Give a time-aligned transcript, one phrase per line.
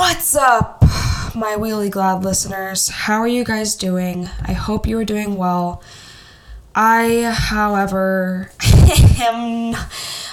[0.00, 0.80] What's up,
[1.34, 2.88] my Wheelie Glad listeners?
[2.88, 4.30] How are you guys doing?
[4.42, 5.82] I hope you are doing well.
[6.74, 8.50] I, however,
[9.20, 9.76] am.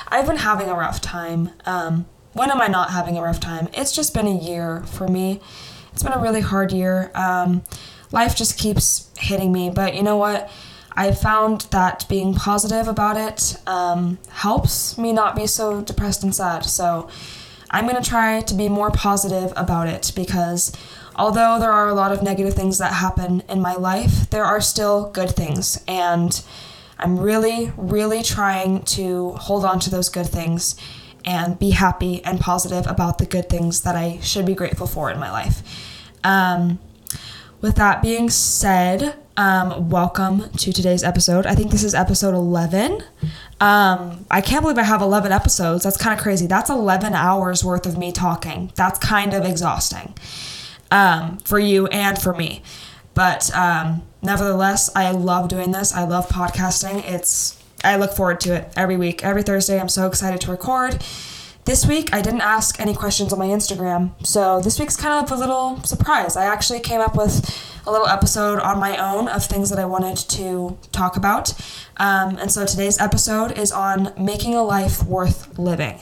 [0.08, 1.50] I've been having a rough time.
[1.66, 3.68] Um, when am I not having a rough time?
[3.74, 5.42] It's just been a year for me.
[5.92, 7.12] It's been a really hard year.
[7.14, 7.62] Um,
[8.14, 10.50] life just keeps hitting me, but you know what?
[10.94, 16.34] I found that being positive about it um, helps me not be so depressed and
[16.34, 16.64] sad.
[16.64, 17.10] So
[17.70, 20.72] I'm going to try to be more positive about it because
[21.16, 24.62] although there are a lot of negative things that happen in my life, there are
[24.62, 25.84] still good things.
[25.88, 26.42] And
[26.98, 30.76] I'm really, really trying to hold on to those good things
[31.26, 35.12] and be happy and positive about the good things that I should be grateful for
[35.12, 35.62] in my life.
[36.24, 36.80] Um,
[37.60, 41.46] with that being said, um, welcome to today's episode.
[41.46, 43.04] I think this is episode 11.
[43.62, 45.84] Um, I can't believe I have 11 episodes.
[45.84, 46.48] That's kind of crazy.
[46.48, 48.72] That's 11 hours worth of me talking.
[48.76, 50.16] That's kind of exhausting
[50.90, 52.64] um, for you and for me.
[53.14, 55.94] But um, nevertheless, I love doing this.
[55.94, 57.04] I love podcasting.
[57.08, 59.80] It's I look forward to it every week, every Thursday.
[59.80, 61.04] I'm so excited to record.
[61.68, 65.30] This week, I didn't ask any questions on my Instagram, so this week's kind of
[65.30, 66.38] a little surprise.
[66.38, 67.44] I actually came up with
[67.86, 71.52] a little episode on my own of things that I wanted to talk about.
[71.98, 76.00] Um, and so today's episode is on making a life worth living.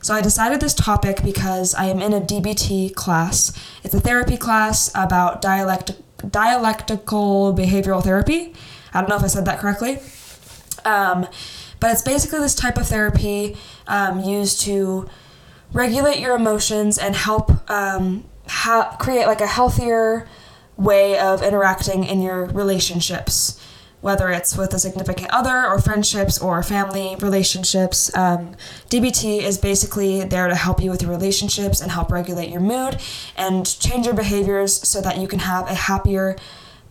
[0.00, 3.52] So I decided this topic because I am in a DBT class.
[3.82, 6.00] It's a therapy class about dialect-
[6.30, 8.54] dialectical behavioral therapy.
[8.94, 9.98] I don't know if I said that correctly.
[10.84, 11.26] Um,
[11.80, 15.08] but it's basically this type of therapy um, used to
[15.72, 20.28] regulate your emotions and help um, ha- create like a healthier
[20.76, 23.60] way of interacting in your relationships
[24.00, 28.14] whether it's with a significant other or friendships or family relationships.
[28.16, 28.54] Um,
[28.88, 32.98] DBT is basically there to help you with your relationships and help regulate your mood
[33.36, 36.36] and change your behaviors so that you can have a happier,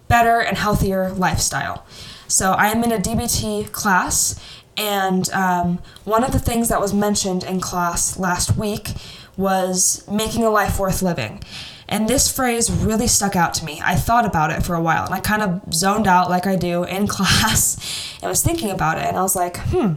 [0.08, 1.86] better, and healthier lifestyle.
[2.28, 4.40] So I am in a DBT class,
[4.79, 8.94] and um, one of the things that was mentioned in class last week
[9.35, 11.44] was making a life worth living.
[11.90, 13.81] And this phrase really stuck out to me.
[13.84, 16.56] I thought about it for a while and I kind of zoned out like I
[16.56, 19.03] do in class and was thinking about it.
[19.03, 19.95] And I was like, hmm,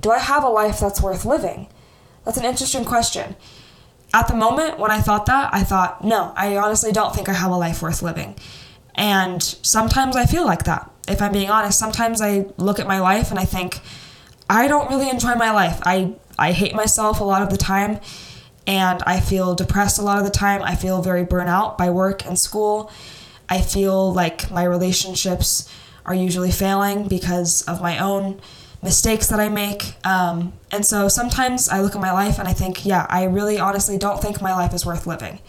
[0.00, 1.68] do I have a life that's worth living?
[2.24, 3.36] That's an interesting question.
[4.12, 7.34] At the moment, when I thought that, I thought, no, I honestly don't think I
[7.34, 8.34] have a life worth living.
[8.96, 10.90] And sometimes I feel like that.
[11.06, 13.80] If I'm being honest, sometimes I look at my life and I think,
[14.48, 15.80] I don't really enjoy my life.
[15.84, 18.00] I, I hate myself a lot of the time
[18.66, 20.62] and I feel depressed a lot of the time.
[20.62, 22.90] I feel very burnt out by work and school.
[23.48, 25.72] I feel like my relationships
[26.04, 28.40] are usually failing because of my own
[28.82, 29.94] mistakes that I make.
[30.04, 33.58] Um, and so sometimes I look at my life and I think, yeah, I really
[33.58, 35.40] honestly don't think my life is worth living.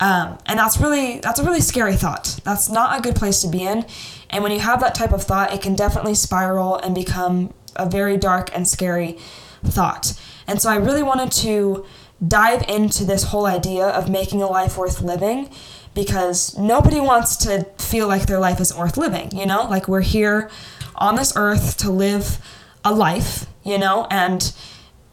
[0.00, 2.40] Um, and that's really that's a really scary thought.
[2.42, 3.86] That's not a good place to be in.
[4.30, 7.88] And when you have that type of thought, it can definitely spiral and become a
[7.88, 9.18] very dark and scary
[9.64, 10.18] thought.
[10.46, 11.86] And so I really wanted to
[12.26, 15.50] dive into this whole idea of making a life worth living
[15.94, 19.64] because nobody wants to feel like their life isn't worth living, you know?
[19.64, 20.50] Like we're here
[20.94, 22.38] on this earth to live
[22.84, 24.52] a life, you know, and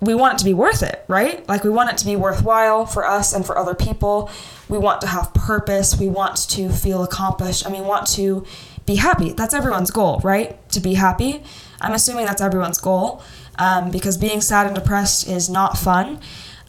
[0.01, 1.47] we want it to be worth it, right?
[1.49, 4.31] Like we want it to be worthwhile for us and for other people.
[4.69, 5.99] We want to have purpose.
[5.99, 8.45] We want to feel accomplished and we want to
[8.89, 9.31] be happy.
[9.33, 10.57] That's everyone's goal, right?
[10.71, 11.43] To be happy.
[11.79, 13.21] I'm assuming that's everyone's goal
[13.59, 16.19] um, because being sad and depressed is not fun.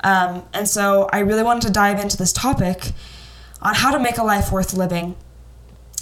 [0.04, 2.92] Um, and so I really wanted to dive into this topic
[3.62, 5.16] on how to make a life worth living.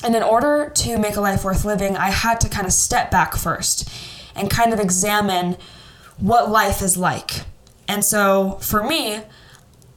[0.03, 3.11] And in order to make a life worth living, I had to kind of step
[3.13, 3.89] back first
[4.35, 5.57] and kind of examine
[6.19, 7.43] what life is like.
[7.87, 9.21] And so for me,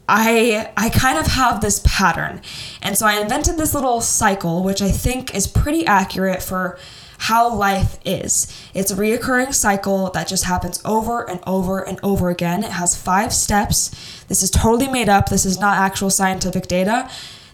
[0.08, 2.42] I I kind of have this pattern.
[2.82, 6.78] And so I invented this little cycle which I think is pretty accurate for
[7.22, 8.52] how life is.
[8.74, 12.64] It's a reoccurring cycle that just happens over and over and over again.
[12.64, 13.90] It has five steps.
[14.28, 15.30] This is totally made up.
[15.30, 17.08] This is not actual scientific data.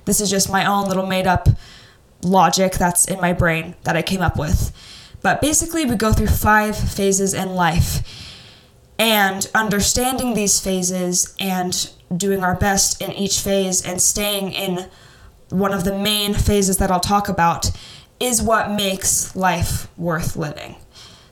[0.05, 1.49] This is just my own little made up
[2.21, 4.71] logic that's in my brain that I came up with.
[5.21, 8.01] But basically, we go through five phases in life.
[8.97, 14.89] And understanding these phases and doing our best in each phase and staying in
[15.49, 17.71] one of the main phases that I'll talk about
[18.19, 20.75] is what makes life worth living.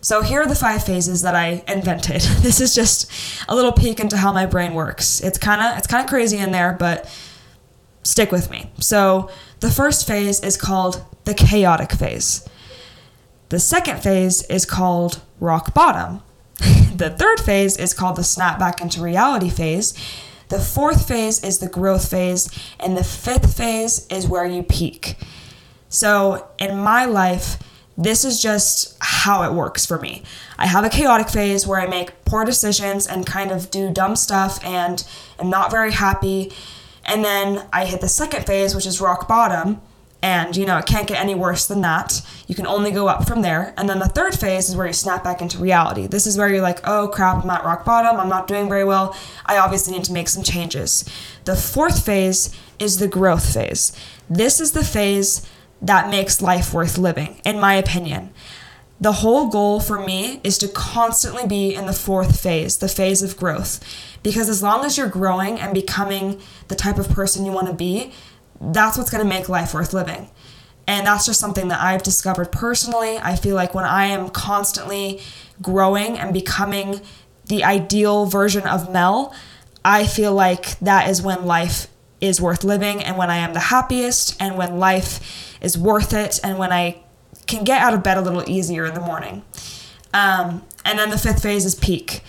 [0.02, 2.22] So here are the five phases that I invented.
[2.42, 3.12] This is just
[3.50, 5.20] a little peek into how my brain works.
[5.22, 7.10] It's kind of it's kind of crazy in there, but
[8.04, 8.70] stick with me.
[8.80, 9.32] So
[9.62, 12.48] the first phase is called the chaotic phase.
[13.50, 16.22] The second phase is called rock bottom.
[16.96, 19.94] the third phase is called the snap back into reality phase.
[20.50, 22.50] The fourth phase is the growth phase,
[22.80, 25.16] and the fifth phase is where you peak.
[25.90, 27.58] So, in my life,
[27.98, 30.24] this is just how it works for me.
[30.58, 34.16] I have a chaotic phase where I make poor decisions and kind of do dumb
[34.16, 35.06] stuff and
[35.40, 36.52] am not very happy.
[37.06, 39.82] And then I hit the second phase, which is rock bottom.
[40.26, 42.24] And you know, it can't get any worse than that.
[42.48, 43.76] You can only go up from there.
[43.78, 46.08] And then the third phase is where you snap back into reality.
[46.08, 48.20] This is where you're like, oh crap, I'm at rock bottom.
[48.20, 49.16] I'm not doing very well.
[49.46, 51.08] I obviously need to make some changes.
[51.44, 52.50] The fourth phase
[52.80, 53.96] is the growth phase.
[54.28, 55.48] This is the phase
[55.80, 58.34] that makes life worth living, in my opinion.
[59.00, 63.22] The whole goal for me is to constantly be in the fourth phase, the phase
[63.22, 63.80] of growth.
[64.24, 67.76] Because as long as you're growing and becoming the type of person you want to
[67.76, 68.12] be,
[68.60, 70.30] that's what's going to make life worth living.
[70.88, 73.18] And that's just something that I've discovered personally.
[73.18, 75.22] I feel like when I am constantly
[75.62, 77.02] growing and becoming
[77.48, 79.34] the ideal version of Mel,
[79.84, 81.88] I feel like that is when life
[82.22, 86.40] is worth living and when I am the happiest and when life is worth it
[86.44, 87.04] and when I
[87.48, 89.44] can get out of bed a little easier in the morning.
[90.14, 92.22] Um, and then the fifth phase is peak,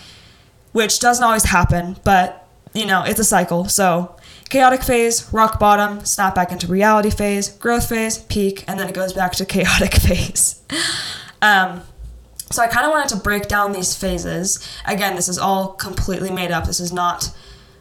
[0.73, 3.67] which doesn't always happen, but you know, it's a cycle.
[3.69, 4.17] So,
[4.49, 8.95] chaotic phase, rock bottom, snap back into reality phase, growth phase, peak, and then it
[8.95, 10.63] goes back to chaotic phase.
[11.43, 11.83] um,
[12.51, 14.65] so, I kind of wanted to break down these phases.
[14.87, 16.65] Again, this is all completely made up.
[16.65, 17.37] This is not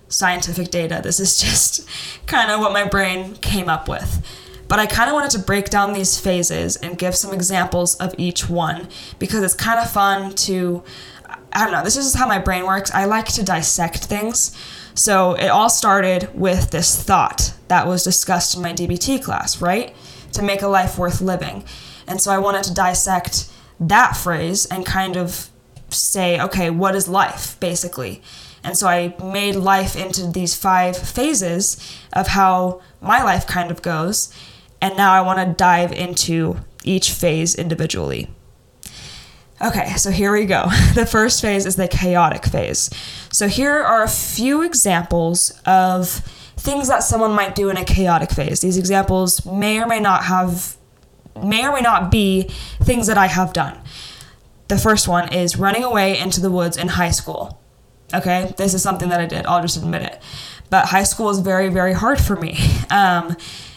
[0.08, 1.02] scientific data.
[1.04, 1.88] This is just
[2.26, 4.26] kind of what my brain came up with.
[4.68, 8.16] But I kind of wanted to break down these phases and give some examples of
[8.18, 8.88] each one
[9.20, 10.84] because it's kind of fun to,
[11.54, 12.90] I don't know, this is how my brain works.
[12.92, 14.58] I like to dissect things.
[14.96, 19.94] So it all started with this thought that was discussed in my DBT class, right?
[20.34, 21.66] To make a life worth living.
[22.08, 25.50] And so I wanted to dissect that phrase and kind of
[25.90, 28.22] say, okay, what is life, basically?
[28.64, 31.78] And so I made life into these five phases
[32.14, 34.34] of how my life kind of goes.
[34.82, 38.30] And now I want to dive into each phase individually.
[39.62, 40.66] Okay, so here we go.
[40.96, 42.90] The first phase is the chaotic phase.
[43.32, 46.10] So here are a few examples of
[46.58, 48.62] things that someone might do in a chaotic phase.
[48.62, 50.78] These examples may or may not have
[51.42, 52.44] may or may not be
[52.82, 53.78] things that I have done.
[54.70, 57.60] The first one is running away into the woods in high school.
[58.14, 59.46] Okay, this is something that I did.
[59.46, 60.22] I'll just admit it.
[60.70, 62.58] But high school was very, very hard for me.
[62.92, 63.36] Um,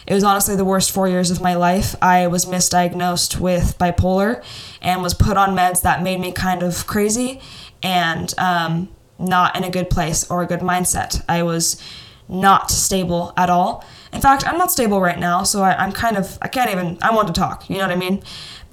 [0.09, 1.95] it was honestly the worst four years of my life.
[2.01, 4.43] I was misdiagnosed with bipolar
[4.81, 7.39] and was put on meds that made me kind of crazy
[7.83, 8.89] and um,
[9.19, 11.23] not in a good place or a good mindset.
[11.29, 11.79] I was
[12.27, 13.85] not stable at all.
[14.11, 16.97] In fact, I'm not stable right now, so I, am kind of, I can't even,
[17.03, 18.23] I want to talk, you know what I mean?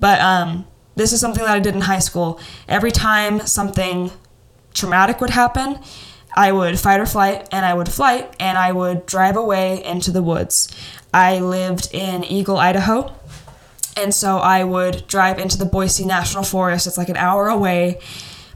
[0.01, 2.41] But um, this is something that I did in high school.
[2.67, 4.11] Every time something
[4.73, 5.81] traumatic would happen,
[6.37, 10.11] I would fight or flight and I would flight and I would drive away into
[10.11, 10.69] the woods.
[11.13, 13.15] I lived in Eagle, Idaho.
[13.97, 16.87] And so I would drive into the Boise National Forest.
[16.87, 17.99] It's like an hour away.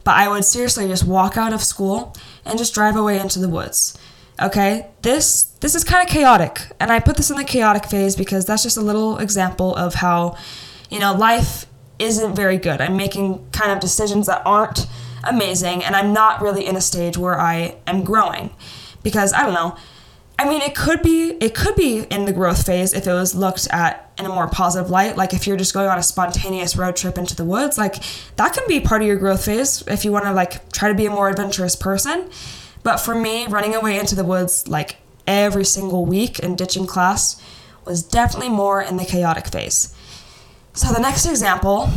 [0.04, 3.48] But I would seriously just walk out of school and just drive away into the
[3.48, 3.96] woods.
[4.40, 4.88] Okay?
[5.00, 6.60] This this is kind of chaotic.
[6.78, 9.94] And I put this in the chaotic phase because that's just a little example of
[9.94, 10.36] how,
[10.90, 11.64] you know, life
[11.98, 12.82] isn't very good.
[12.82, 14.86] I'm making kind of decisions that aren't
[15.24, 18.50] amazing and I'm not really in a stage where I am growing
[19.02, 19.76] because I don't know.
[20.38, 23.34] I mean, it could be it could be in the growth phase if it was
[23.34, 25.16] looked at in a more positive light.
[25.16, 27.96] Like if you're just going on a spontaneous road trip into the woods, like
[28.36, 30.94] that can be part of your growth phase if you want to like try to
[30.94, 32.30] be a more adventurous person.
[32.82, 34.96] But for me, running away into the woods like
[35.26, 37.42] every single week and ditching class
[37.84, 39.94] was definitely more in the chaotic phase.
[40.72, 41.90] So the next example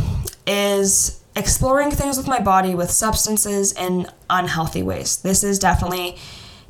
[0.46, 5.16] is exploring things with my body with substances in unhealthy ways.
[5.16, 6.16] This is definitely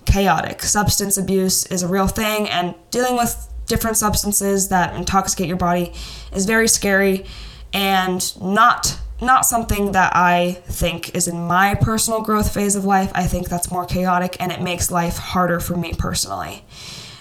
[0.06, 0.62] chaotic.
[0.62, 5.92] Substance abuse is a real thing, and dealing with different substances that intoxicate your body
[6.32, 7.24] is very scary
[7.72, 13.10] and not not something that I think is in my personal growth phase of life.
[13.14, 16.64] I think that's more chaotic and it makes life harder for me personally.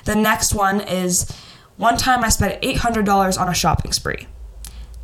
[0.06, 1.32] The next one is
[1.78, 4.28] one time I spent $800 on a shopping spree.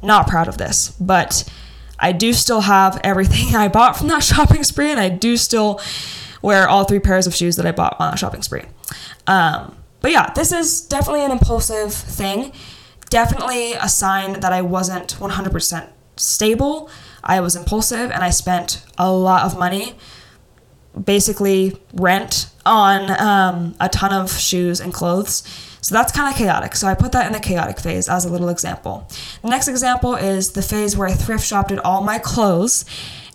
[0.01, 1.50] Not proud of this, but
[1.99, 5.81] I do still have everything I bought from that shopping spree, and I do still
[6.41, 8.63] wear all three pairs of shoes that I bought on that shopping spree.
[9.27, 12.53] Um, but yeah, this is definitely an impulsive thing.
[13.09, 16.89] Definitely a sign that I wasn't 100% stable.
[17.23, 19.95] I was impulsive and I spent a lot of money,
[21.03, 25.43] basically rent, on um, a ton of shoes and clothes
[25.89, 26.75] so that's kind of chaotic.
[26.75, 29.08] So I put that in the chaotic phase as a little example.
[29.41, 32.86] The next example is the phase where I thrift shopped at all my clothes.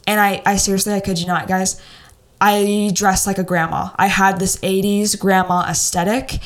[0.07, 1.81] And I, I seriously, I kid you not, guys,
[2.41, 3.91] I dressed like a grandma.
[3.97, 6.39] I had this 80s grandma aesthetic.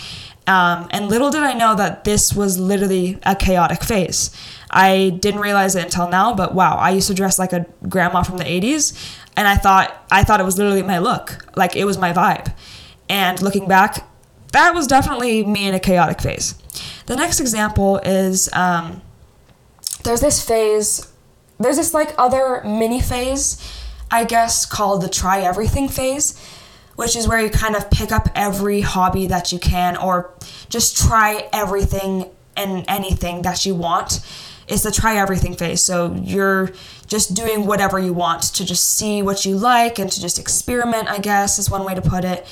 [0.47, 4.31] Um, and little did I know that this was literally a chaotic phase.
[4.71, 8.23] I didn't realize it until now, but wow, I used to dress like a grandma
[8.23, 11.45] from the 80s and I thought I thought it was literally my look.
[11.55, 12.55] Like it was my vibe.
[13.11, 14.09] And looking back,
[14.53, 16.55] that was definitely me in a chaotic phase.
[17.07, 19.03] The next example is um,
[20.05, 21.13] there's this phase,
[21.59, 23.59] there's this like other mini phase,
[24.11, 26.39] I guess, called the try everything phase,
[26.97, 30.33] which is where you kind of pick up every hobby that you can or
[30.69, 34.21] just try everything and anything that you want.
[34.67, 35.83] It's the try everything phase.
[35.83, 36.73] So you're
[37.07, 41.09] just doing whatever you want to just see what you like and to just experiment,
[41.09, 42.47] I guess, is one way to put it.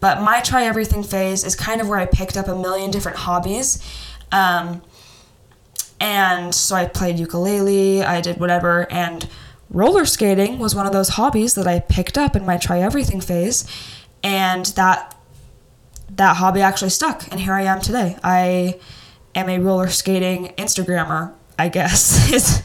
[0.00, 3.18] But my try everything phase is kind of where I picked up a million different
[3.18, 3.82] hobbies.
[4.30, 4.82] Um,
[6.00, 9.28] and so I played ukulele, I did whatever, and
[9.70, 13.20] roller skating was one of those hobbies that I picked up in my try everything
[13.20, 13.66] phase,
[14.22, 15.14] and that
[16.10, 18.16] that hobby actually stuck, and here I am today.
[18.22, 18.78] I
[19.34, 22.62] am a roller skating Instagrammer, I guess is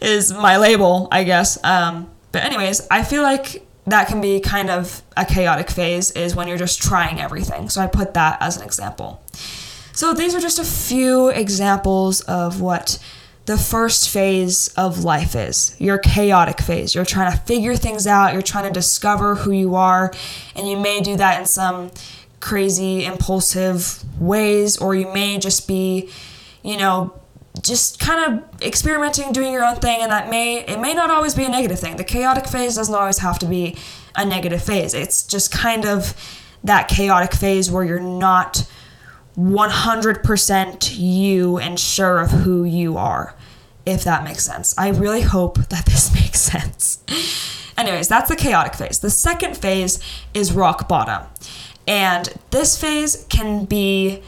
[0.00, 1.62] is my label, I guess.
[1.62, 6.34] Um, but anyways, I feel like that can be kind of a chaotic phase is
[6.34, 7.68] when you're just trying everything.
[7.68, 9.22] So I put that as an example.
[9.92, 12.98] So these are just a few examples of what
[13.46, 16.94] the first phase of life is your chaotic phase.
[16.94, 20.12] You're trying to figure things out, you're trying to discover who you are,
[20.56, 21.92] and you may do that in some
[22.40, 26.10] crazy, impulsive ways, or you may just be,
[26.62, 27.14] you know,
[27.62, 31.34] just kind of experimenting, doing your own thing, and that may it may not always
[31.34, 31.96] be a negative thing.
[31.96, 33.76] The chaotic phase doesn't always have to be
[34.14, 34.94] a negative phase.
[34.94, 36.14] It's just kind of
[36.64, 38.66] that chaotic phase where you're not
[39.38, 43.34] 100% you and sure of who you are,
[43.84, 44.74] if that makes sense.
[44.78, 47.04] I really hope that this makes sense.
[47.76, 49.00] Anyways, that's the chaotic phase.
[49.00, 50.00] The second phase
[50.32, 51.26] is rock bottom.
[51.86, 54.22] And this phase can be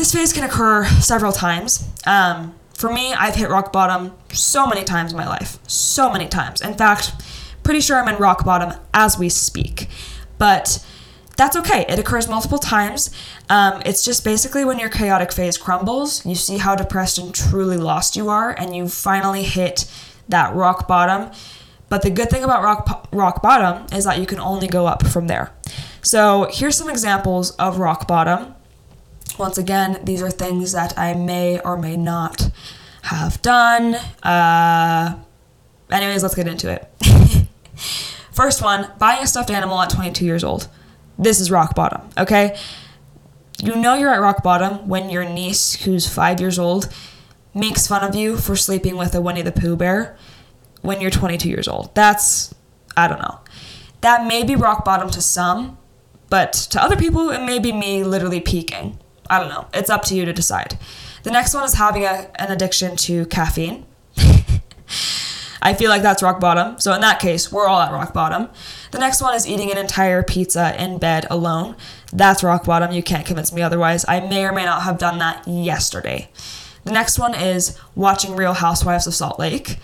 [0.00, 1.86] this phase can occur several times.
[2.06, 5.58] Um, for me, I've hit rock bottom so many times in my life.
[5.68, 6.62] So many times.
[6.62, 7.12] In fact,
[7.62, 9.88] pretty sure I'm in rock bottom as we speak.
[10.38, 10.82] But
[11.36, 11.84] that's okay.
[11.86, 13.10] It occurs multiple times.
[13.50, 17.76] Um, it's just basically when your chaotic phase crumbles, you see how depressed and truly
[17.76, 19.84] lost you are, and you finally hit
[20.30, 21.30] that rock bottom.
[21.90, 25.06] But the good thing about rock, rock bottom is that you can only go up
[25.06, 25.52] from there.
[26.00, 28.54] So here's some examples of rock bottom.
[29.38, 32.50] Once again, these are things that I may or may not
[33.02, 33.94] have done.
[34.22, 35.18] Uh,
[35.90, 36.88] anyways, let's get into it.
[38.32, 40.68] First one buying a stuffed animal at 22 years old.
[41.18, 42.56] This is rock bottom, okay?
[43.62, 46.88] You know you're at rock bottom when your niece, who's five years old,
[47.52, 50.16] makes fun of you for sleeping with a Winnie the Pooh bear
[50.80, 51.94] when you're 22 years old.
[51.94, 52.54] That's,
[52.96, 53.40] I don't know.
[54.00, 55.76] That may be rock bottom to some,
[56.30, 58.98] but to other people, it may be me literally peaking.
[59.30, 59.68] I don't know.
[59.72, 60.76] It's up to you to decide.
[61.22, 63.86] The next one is having a, an addiction to caffeine.
[65.62, 66.78] I feel like that's rock bottom.
[66.80, 68.48] So in that case, we're all at rock bottom.
[68.90, 71.76] The next one is eating an entire pizza in bed alone.
[72.12, 72.92] That's rock bottom.
[72.92, 74.04] You can't convince me otherwise.
[74.08, 76.28] I may or may not have done that yesterday.
[76.84, 79.78] The next one is watching Real Housewives of Salt Lake.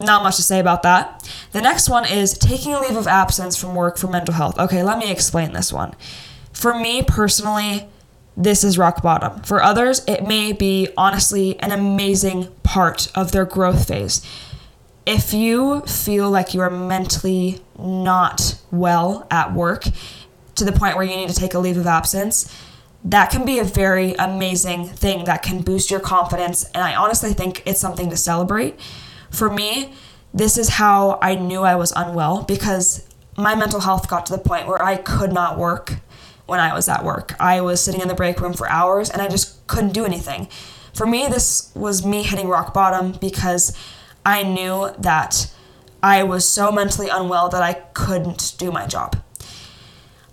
[0.00, 1.30] Not much to say about that.
[1.52, 4.58] The next one is taking a leave of absence from work for mental health.
[4.58, 5.94] Okay, let me explain this one.
[6.52, 7.86] For me personally,
[8.36, 9.42] this is rock bottom.
[9.42, 14.24] For others, it may be honestly an amazing part of their growth phase.
[15.04, 19.84] If you feel like you are mentally not well at work
[20.54, 22.54] to the point where you need to take a leave of absence,
[23.04, 26.64] that can be a very amazing thing that can boost your confidence.
[26.74, 28.78] And I honestly think it's something to celebrate
[29.30, 29.94] for me,
[30.32, 33.06] this is how I knew I was unwell because
[33.36, 35.96] my mental health got to the point where I could not work
[36.46, 37.34] when I was at work.
[37.40, 40.48] I was sitting in the break room for hours and I just couldn't do anything.
[40.92, 43.76] For me, this was me hitting rock bottom because
[44.26, 45.52] I knew that
[46.02, 49.22] I was so mentally unwell that I couldn't do my job.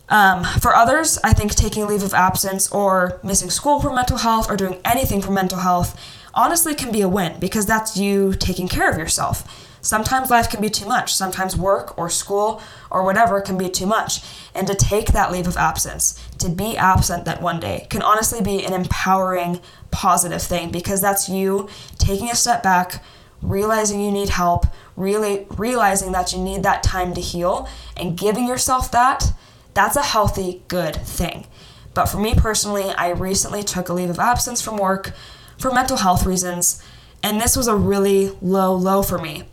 [0.10, 4.50] Um, for others, I think taking leave of absence or missing school for mental health
[4.50, 6.00] or doing anything for mental health
[6.38, 9.66] honestly can be a win because that's you taking care of yourself.
[9.82, 11.14] Sometimes life can be too much.
[11.14, 14.22] Sometimes work or school or whatever can be too much.
[14.54, 18.42] And to take that leave of absence, to be absent that one day, can honestly
[18.42, 19.60] be an empowering,
[19.92, 23.04] positive thing because that's you taking a step back,
[23.42, 24.66] realizing you need help,
[24.96, 29.32] really realizing that you need that time to heal, and giving yourself that.
[29.74, 31.48] That's a healthy, good thing.
[31.94, 35.14] But for me personally, I recently took a leave of absence from work
[35.58, 36.84] for mental health reasons.
[37.24, 39.44] And this was a really low low for me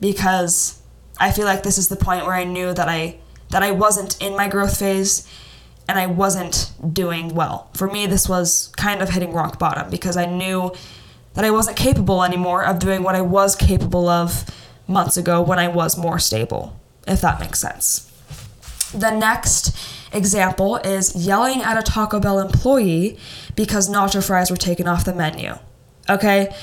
[0.00, 0.80] because
[1.18, 3.18] I feel like this is the point where I knew that I
[3.50, 5.28] that I wasn't in my growth phase
[5.88, 7.70] and I wasn't doing well.
[7.74, 10.72] For me, this was kind of hitting rock bottom because I knew
[11.34, 14.44] that I wasn't capable anymore of doing what I was capable of
[14.86, 18.04] months ago when I was more stable, if that makes sense.
[18.92, 19.76] The next
[20.12, 23.18] example is yelling at a Taco Bell employee
[23.58, 25.52] because nacho fries were taken off the menu.
[26.08, 26.54] Okay?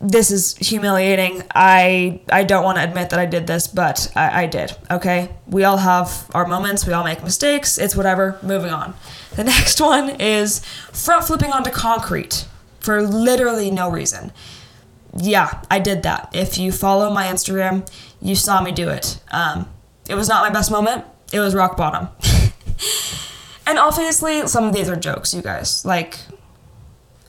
[0.00, 1.44] This is humiliating.
[1.54, 4.76] I I don't want to admit that I did this, but I, I did.
[4.90, 5.28] Okay?
[5.46, 8.36] We all have our moments, we all make mistakes, it's whatever.
[8.42, 8.94] Moving on.
[9.36, 10.58] The next one is
[10.92, 12.46] front flipping onto concrete
[12.80, 14.32] for literally no reason.
[15.16, 16.30] Yeah, I did that.
[16.34, 17.88] If you follow my Instagram,
[18.20, 19.20] you saw me do it.
[19.30, 19.68] Um,
[20.08, 21.04] it was not my best moment.
[21.32, 22.08] It was rock bottom.
[23.66, 25.84] and obviously, some of these are jokes, you guys.
[25.84, 26.18] Like,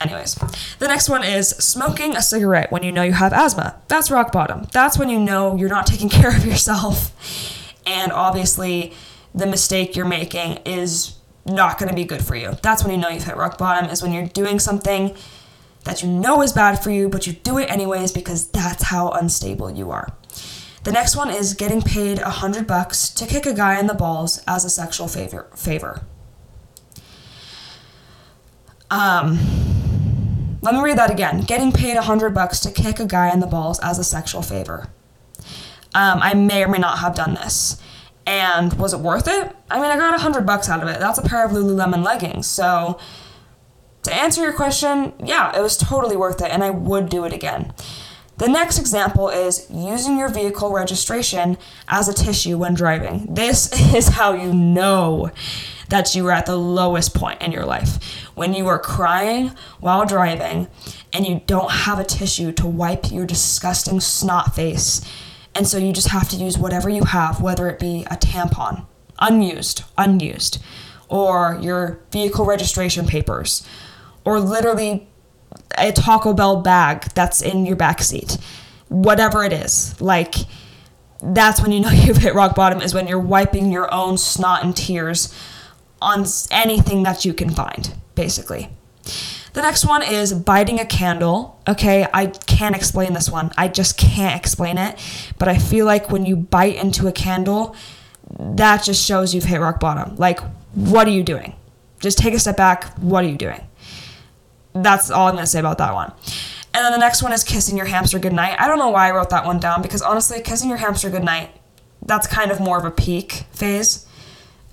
[0.01, 0.35] anyways.
[0.79, 3.81] The next one is smoking a cigarette when you know you have asthma.
[3.87, 4.67] That's rock bottom.
[4.71, 7.11] That's when you know you're not taking care of yourself.
[7.85, 8.93] And obviously,
[9.33, 12.57] the mistake you're making is not going to be good for you.
[12.61, 15.15] That's when you know you've hit rock bottom, is when you're doing something
[15.83, 19.09] that you know is bad for you, but you do it anyways because that's how
[19.09, 20.13] unstable you are.
[20.83, 23.93] The next one is getting paid a hundred bucks to kick a guy in the
[23.93, 25.47] balls as a sexual favor.
[25.55, 26.01] Favor.
[28.93, 29.39] Um,
[30.62, 31.41] let me read that again.
[31.41, 34.43] Getting paid a hundred bucks to kick a guy in the balls as a sexual
[34.43, 34.88] favor.
[35.95, 37.81] Um, I may or may not have done this.
[38.27, 39.55] And was it worth it?
[39.69, 41.00] I mean, I got a hundred bucks out of it.
[41.00, 42.45] That's a pair of Lululemon leggings.
[42.45, 43.00] So,
[44.03, 47.33] to answer your question, yeah, it was totally worth it, and I would do it
[47.33, 47.73] again.
[48.38, 51.57] The next example is using your vehicle registration
[51.88, 53.33] as a tissue when driving.
[53.33, 55.31] This is how you know
[55.93, 58.03] that you are at the lowest point in your life.
[58.33, 60.67] When you are crying while driving
[61.13, 65.07] and you don't have a tissue to wipe your disgusting snot face.
[65.53, 68.88] And so you just have to use whatever you have, whether it be a tampon,
[69.19, 70.63] unused, unused,
[71.09, 73.63] or your vehicle registration papers,
[74.25, 75.08] or literally
[75.77, 78.39] a Taco Bell bag that's in your back seat.
[78.89, 80.01] Whatever it is.
[80.01, 80.34] Like
[81.21, 84.63] that's when you know you've hit rock bottom is when you're wiping your own snot
[84.63, 85.32] and tears
[86.03, 88.69] on anything that you can find, basically.
[89.53, 91.59] The next one is biting a candle.
[91.67, 93.51] Okay, I can't explain this one.
[93.57, 94.99] I just can't explain it.
[95.37, 97.75] But I feel like when you bite into a candle,
[98.39, 100.15] that just shows you've hit rock bottom.
[100.15, 100.39] Like,
[100.73, 101.55] what are you doing?
[101.99, 102.97] Just take a step back.
[102.97, 103.61] What are you doing?
[104.73, 106.11] that's all I'm going to say about that one.
[106.73, 108.59] And then the next one is kissing your hamster goodnight.
[108.59, 111.51] I don't know why I wrote that one down because honestly, kissing your hamster goodnight,
[112.05, 114.07] that's kind of more of a peak phase.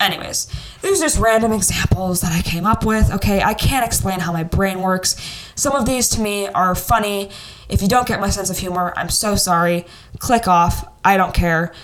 [0.01, 0.47] Anyways,
[0.81, 3.13] these are just random examples that I came up with.
[3.13, 5.15] Okay, I can't explain how my brain works.
[5.55, 7.31] Some of these to me are funny.
[7.69, 9.85] If you don't get my sense of humor, I'm so sorry.
[10.19, 10.91] Click off.
[11.05, 11.75] I don't care.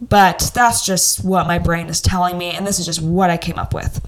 [0.00, 3.36] But that's just what my brain is telling me, and this is just what I
[3.36, 4.00] came up with.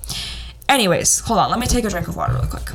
[0.69, 1.51] Anyways, hold on.
[1.51, 2.71] Let me take a drink of water really quick.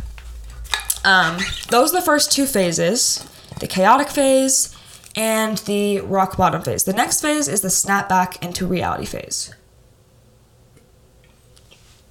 [1.04, 1.38] Um,
[1.70, 4.74] those are the first two phases the chaotic phase
[5.18, 6.86] and the rock bottom phase.
[6.86, 9.54] The next phase is the snap back into reality phase.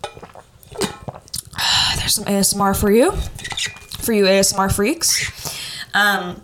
[1.97, 5.57] There's some ASMR for you, for you ASMR freaks.
[5.95, 6.43] Um,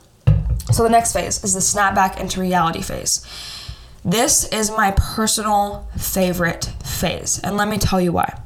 [0.73, 3.25] so the next phase is the snapback into reality phase.
[4.05, 8.39] This is my personal favorite phase, and let me tell you why.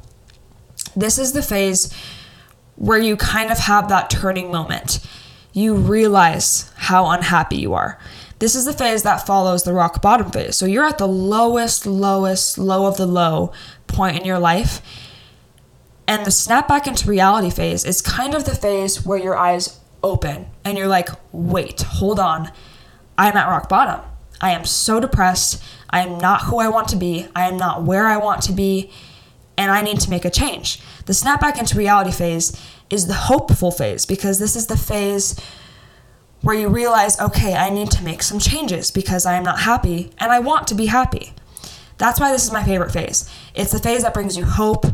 [0.95, 1.93] This is the phase
[2.75, 4.99] where you kind of have that turning moment.
[5.51, 7.99] You realize how unhappy you are.
[8.39, 10.55] This is the phase that follows the rock bottom phase.
[10.55, 13.51] So you're at the lowest, lowest, low of the low
[13.87, 14.81] point in your life.
[16.09, 19.79] And the snap back into reality phase is kind of the phase where your eyes
[20.01, 22.51] open and you're like, wait, hold on.
[23.15, 24.03] I'm at rock bottom.
[24.41, 25.61] I am so depressed.
[25.91, 27.27] I am not who I want to be.
[27.35, 28.91] I am not where I want to be
[29.55, 30.81] and I need to make a change.
[31.05, 35.39] The snap back into reality phase is the hopeful phase because this is the phase
[36.41, 40.09] where you realize, okay, I need to make some changes because I am not happy
[40.17, 41.33] and I want to be happy.
[41.99, 43.29] That's why this is my favorite phase.
[43.53, 44.87] It's the phase that brings you hope.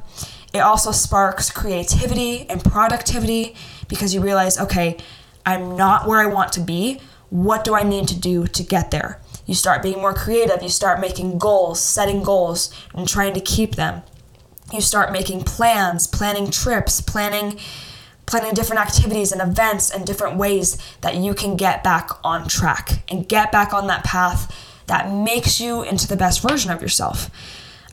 [0.55, 3.55] It also sparks creativity and productivity
[3.87, 4.97] because you realize, okay,
[5.45, 7.01] I'm not where I want to be.
[7.29, 9.21] What do I need to do to get there?
[9.45, 10.63] You start being more creative.
[10.63, 14.01] You start making goals, setting goals, and trying to keep them
[14.73, 17.59] you start making plans, planning trips, planning
[18.25, 23.03] planning different activities and events and different ways that you can get back on track
[23.07, 24.51] and get back on that path
[24.87, 27.29] that makes you into the best version of yourself.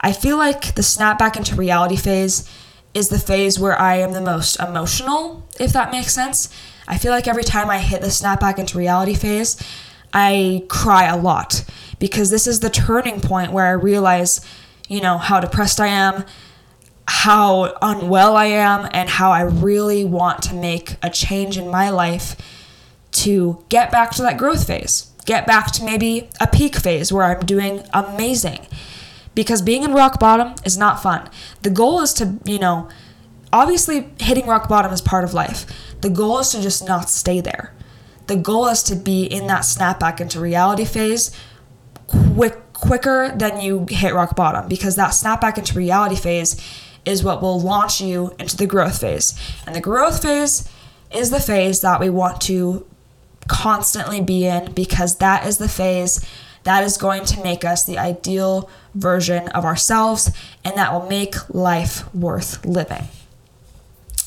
[0.03, 2.49] I feel like the snap back into reality phase
[2.93, 6.53] is the phase where I am the most emotional, if that makes sense.
[6.88, 9.57] I feel like every time I hit the snap back into reality phase,
[10.12, 11.65] I cry a lot
[11.99, 14.45] because this is the turning point where I realize,
[14.88, 16.25] you know, how depressed I am,
[17.07, 21.91] how unwell I am, and how I really want to make a change in my
[21.91, 22.37] life
[23.12, 27.25] to get back to that growth phase, get back to maybe a peak phase where
[27.25, 28.67] I'm doing amazing.
[29.35, 31.29] Because being in rock bottom is not fun.
[31.62, 32.88] The goal is to, you know,
[33.53, 35.66] obviously hitting rock bottom is part of life.
[36.01, 37.75] The goal is to just not stay there.
[38.27, 41.31] The goal is to be in that snapback into reality phase
[42.07, 46.61] quick quicker than you hit rock bottom because that snapback into reality phase
[47.05, 49.38] is what will launch you into the growth phase.
[49.66, 50.68] And the growth phase
[51.14, 52.85] is the phase that we want to
[53.49, 56.25] constantly be in because that is the phase
[56.64, 60.31] that is going to make us the ideal version of ourselves
[60.64, 63.09] and that will make life worth living.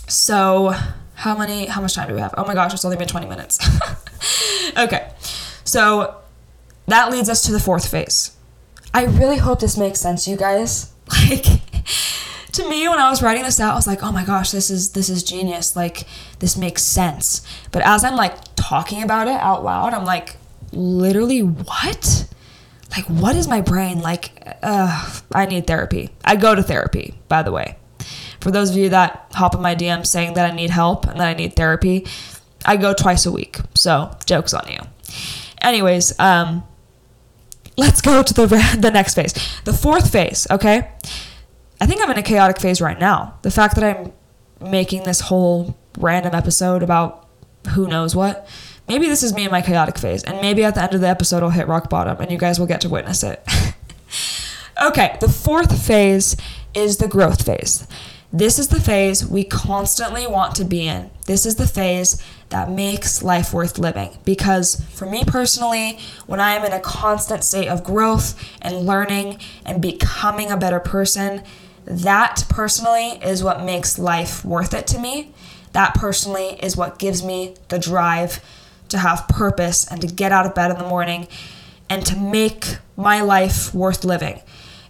[0.08, 0.76] So,
[1.16, 2.34] how many how much time do we have?
[2.38, 3.60] Oh my gosh, it's only been 20 minutes.
[4.78, 5.12] okay.
[5.64, 6.16] So,
[6.88, 8.36] that leads us to the fourth phase.
[8.94, 10.92] I really hope this makes sense, you guys.
[11.28, 11.46] Like
[12.56, 14.70] to me when I was writing this out, I was like, "Oh my gosh, this
[14.70, 15.76] is this is genius.
[15.76, 16.06] Like
[16.40, 20.38] this makes sense." But as I'm like talking about it out loud, I'm like,
[20.72, 22.28] "Literally what?"
[22.92, 24.32] Like what is my brain like
[24.64, 26.12] uh I need therapy.
[26.24, 27.78] I go to therapy, by the way.
[28.40, 31.20] For those of you that hop in my DM saying that I need help and
[31.20, 32.06] that I need therapy,
[32.66, 33.60] I go twice a week.
[33.74, 34.80] So, jokes on you.
[35.62, 36.64] Anyways, um
[37.78, 38.48] let's go to the
[38.80, 39.34] the next phase.
[39.64, 40.92] The fourth phase, okay?
[41.82, 43.38] I think I'm in a chaotic phase right now.
[43.42, 44.14] The fact that I'm
[44.62, 47.28] making this whole random episode about
[47.70, 48.48] who knows what.
[48.88, 51.08] Maybe this is me in my chaotic phase, and maybe at the end of the
[51.08, 53.44] episode I'll hit rock bottom and you guys will get to witness it.
[54.84, 56.36] okay, the fourth phase
[56.76, 57.88] is the growth phase.
[58.32, 61.10] This is the phase we constantly want to be in.
[61.26, 64.18] This is the phase that makes life worth living.
[64.26, 69.40] Because for me personally, when I am in a constant state of growth and learning
[69.66, 71.44] and becoming a better person,
[71.86, 75.34] that personally is what makes life worth it to me.
[75.72, 78.42] That personally is what gives me the drive
[78.90, 81.28] to have purpose and to get out of bed in the morning
[81.90, 84.42] and to make my life worth living.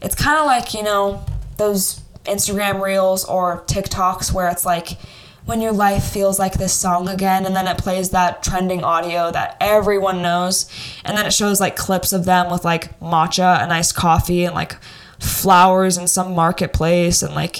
[0.01, 1.25] It's kind of like, you know,
[1.57, 4.97] those Instagram reels or TikToks where it's like
[5.45, 9.31] when your life feels like this song again and then it plays that trending audio
[9.31, 10.69] that everyone knows
[11.03, 14.55] and then it shows like clips of them with like matcha and iced coffee and
[14.55, 14.75] like
[15.19, 17.57] flowers in some marketplace and like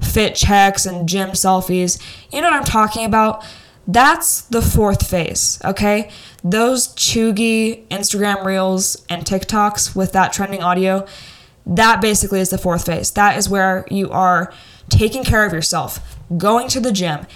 [0.00, 2.00] fit checks and gym selfies.
[2.32, 3.44] You know what I'm talking about?
[3.88, 6.10] That's the fourth phase, okay?
[6.44, 11.06] Those chuggy Instagram reels and TikToks with that trending audio,
[11.64, 13.10] that basically is the fourth phase.
[13.12, 14.52] That is where you are
[14.90, 17.26] taking care of yourself, going to the gym,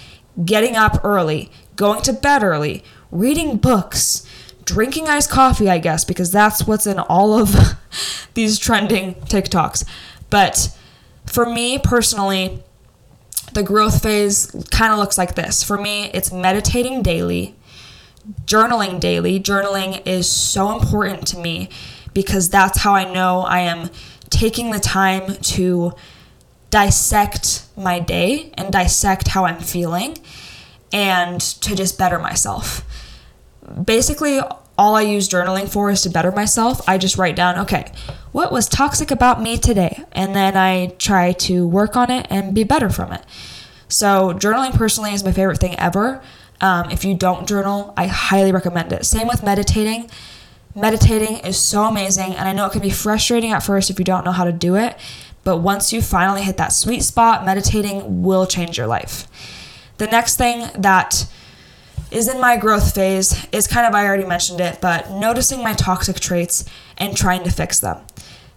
[0.45, 4.23] getting up early, going to bed early, reading books,
[4.63, 7.55] drinking iced coffee, I guess, because that's what's in all of
[8.35, 9.85] these trending TikToks.
[10.29, 10.77] But
[11.25, 12.63] for me personally,
[13.53, 15.63] the growth phase kind of looks like this.
[15.63, 17.55] For me, it's meditating daily,
[18.45, 19.39] journaling daily.
[19.39, 21.69] Journaling is so important to me
[22.13, 23.89] because that's how I know I am
[24.29, 25.93] taking the time to
[26.69, 30.17] dissect my day and dissect how I'm feeling
[30.91, 32.83] and to just better myself.
[33.85, 34.39] Basically,
[34.77, 36.87] all I use journaling for is to better myself.
[36.87, 37.91] I just write down, okay,
[38.31, 40.03] what was toxic about me today?
[40.11, 43.23] And then I try to work on it and be better from it.
[43.87, 46.21] So, journaling personally is my favorite thing ever.
[46.59, 49.05] Um, if you don't journal, I highly recommend it.
[49.05, 50.09] Same with meditating.
[50.75, 54.05] Meditating is so amazing, and I know it can be frustrating at first if you
[54.05, 54.97] don't know how to do it,
[55.43, 59.27] but once you finally hit that sweet spot, meditating will change your life.
[59.97, 61.27] The next thing that
[62.13, 65.73] is in my growth phase is kind of, I already mentioned it, but noticing my
[65.73, 66.63] toxic traits
[66.97, 67.97] and trying to fix them.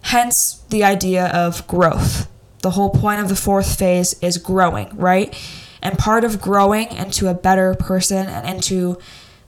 [0.01, 2.29] Hence the idea of growth.
[2.61, 5.35] The whole point of the fourth phase is growing, right?
[5.81, 8.99] And part of growing into a better person and into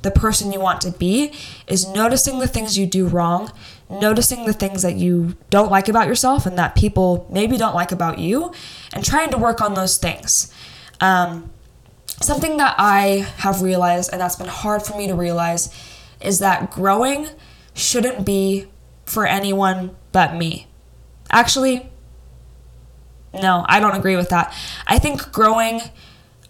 [0.02, 1.34] the person you want to be
[1.68, 3.52] is noticing the things you do wrong,
[3.90, 7.92] noticing the things that you don't like about yourself and that people maybe don't like
[7.92, 8.54] about you,
[8.94, 10.54] and trying to work on those things.
[11.02, 11.52] Um,
[12.22, 15.74] something that I have realized, and that's been hard for me to realize,
[16.22, 17.28] is that growing
[17.74, 18.68] shouldn't be
[19.06, 20.68] for anyone but me.
[21.32, 21.90] Actually,
[23.34, 24.54] no, I don't agree with that.
[24.88, 25.82] I think growing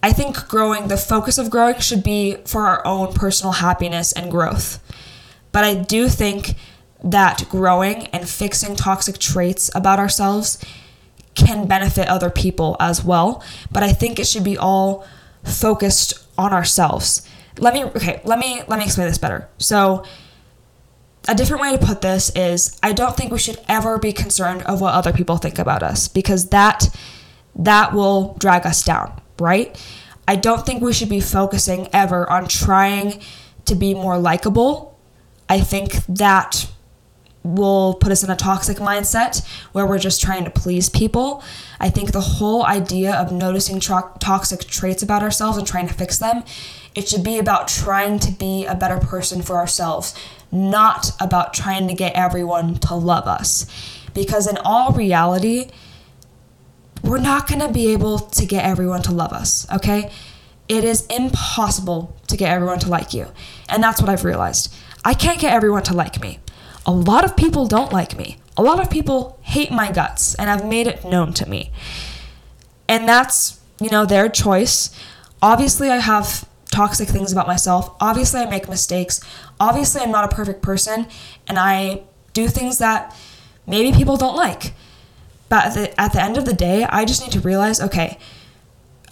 [0.01, 4.31] I think growing, the focus of growing should be for our own personal happiness and
[4.31, 4.79] growth.
[5.51, 6.55] But I do think
[7.03, 10.63] that growing and fixing toxic traits about ourselves
[11.35, 13.43] can benefit other people as well.
[13.71, 15.05] But I think it should be all
[15.43, 17.27] focused on ourselves.
[17.57, 19.49] Let me okay, let me let me explain this better.
[19.57, 20.03] So
[21.27, 24.63] a different way to put this is I don't think we should ever be concerned
[24.63, 26.95] of what other people think about us because that
[27.55, 29.77] that will drag us down, right?
[30.27, 33.21] I don't think we should be focusing ever on trying
[33.65, 34.97] to be more likable.
[35.49, 36.69] I think that
[37.43, 41.43] will put us in a toxic mindset where we're just trying to please people.
[41.79, 45.93] I think the whole idea of noticing tro- toxic traits about ourselves and trying to
[45.93, 46.43] fix them,
[46.95, 50.13] it should be about trying to be a better person for ourselves,
[50.51, 53.65] not about trying to get everyone to love us.
[54.13, 55.69] Because in all reality,
[57.03, 60.11] we're not going to be able to get everyone to love us, okay?
[60.67, 63.27] It is impossible to get everyone to like you.
[63.69, 64.73] And that's what I've realized.
[65.05, 66.39] I can't get everyone to like me
[66.85, 68.37] a lot of people don't like me.
[68.57, 71.71] A lot of people hate my guts and have made it known to me.
[72.87, 74.89] And that's, you know, their choice.
[75.41, 77.95] Obviously, I have toxic things about myself.
[78.01, 79.21] Obviously, I make mistakes.
[79.59, 81.07] Obviously, I'm not a perfect person
[81.47, 83.15] and I do things that
[83.65, 84.73] maybe people don't like.
[85.49, 88.17] But at the, at the end of the day, I just need to realize okay,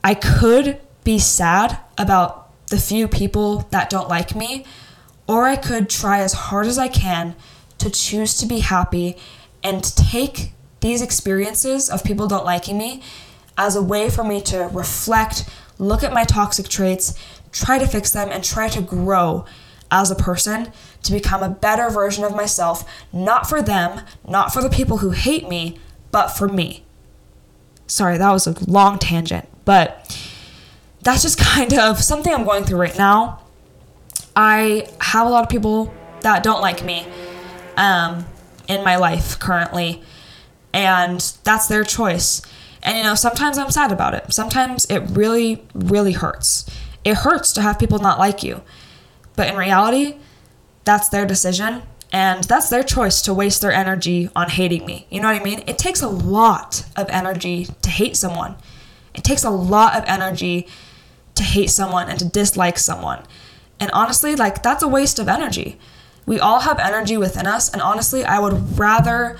[0.03, 4.65] I could be sad about the few people that don't like me,
[5.27, 7.35] or I could try as hard as I can
[7.79, 9.17] to choose to be happy
[9.63, 13.01] and take these experiences of people don't liking me
[13.57, 17.15] as a way for me to reflect, look at my toxic traits,
[17.51, 19.45] try to fix them, and try to grow
[19.89, 20.71] as a person
[21.03, 25.11] to become a better version of myself, not for them, not for the people who
[25.11, 25.79] hate me,
[26.11, 26.83] but for me.
[27.87, 30.17] Sorry, that was a long tangent, but
[31.01, 33.41] that's just kind of something I'm going through right now.
[34.35, 37.07] I have a lot of people that don't like me
[37.77, 38.25] um,
[38.67, 40.03] in my life currently.
[40.73, 42.41] And that's their choice.
[42.83, 44.33] And you know, sometimes I'm sad about it.
[44.33, 46.69] Sometimes it really, really hurts.
[47.03, 48.61] It hurts to have people not like you.
[49.35, 50.17] But in reality,
[50.83, 51.83] that's their decision.
[52.11, 55.07] And that's their choice to waste their energy on hating me.
[55.09, 55.63] You know what I mean?
[55.67, 58.55] It takes a lot of energy to hate someone.
[59.13, 60.67] It takes a lot of energy
[61.35, 63.23] to hate someone and to dislike someone.
[63.79, 65.77] And honestly, like, that's a waste of energy.
[66.27, 69.39] We all have energy within us, and honestly, I would rather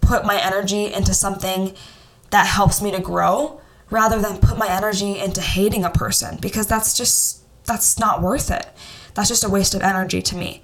[0.00, 1.74] put my energy into something
[2.30, 6.66] that helps me to grow rather than put my energy into hating a person because
[6.66, 8.66] that's just that's not worth it.
[9.14, 10.62] That's just a waste of energy to me.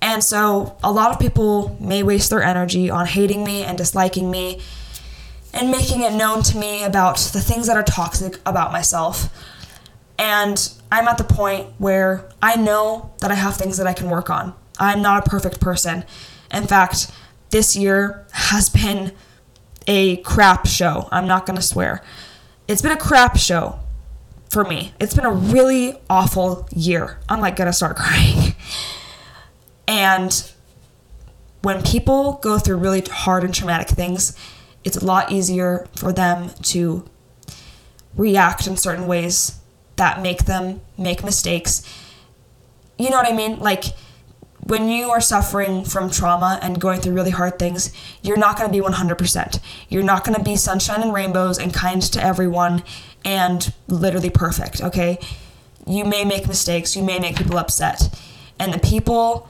[0.00, 4.30] And so a lot of people may waste their energy on hating me and disliking
[4.30, 4.60] me
[5.52, 9.28] and making it known to me about the things that are toxic about myself.
[10.18, 14.08] And I'm at the point where I know that I have things that I can
[14.10, 14.54] work on.
[14.78, 16.04] I'm not a perfect person.
[16.52, 17.10] In fact,
[17.50, 19.12] this year has been
[19.86, 21.08] a crap show.
[21.10, 22.02] I'm not going to swear.
[22.66, 23.80] It's been a crap show
[24.50, 24.92] for me.
[25.00, 27.18] It's been a really awful year.
[27.28, 28.54] I'm like going to start crying.
[29.86, 30.52] And
[31.62, 34.36] when people go through really hard and traumatic things,
[34.84, 37.08] it's a lot easier for them to
[38.14, 39.58] react in certain ways
[39.96, 41.82] that make them make mistakes.
[42.98, 43.58] You know what I mean?
[43.58, 43.84] Like,
[44.68, 48.70] when you are suffering from trauma and going through really hard things, you're not going
[48.70, 49.60] to be 100%.
[49.88, 52.82] You're not going to be sunshine and rainbows and kind to everyone
[53.24, 55.18] and literally perfect, okay?
[55.86, 58.14] You may make mistakes, you may make people upset.
[58.58, 59.48] And the people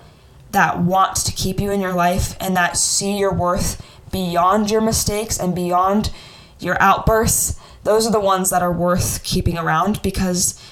[0.52, 4.80] that want to keep you in your life and that see your worth beyond your
[4.80, 6.12] mistakes and beyond
[6.60, 10.62] your outbursts, those are the ones that are worth keeping around because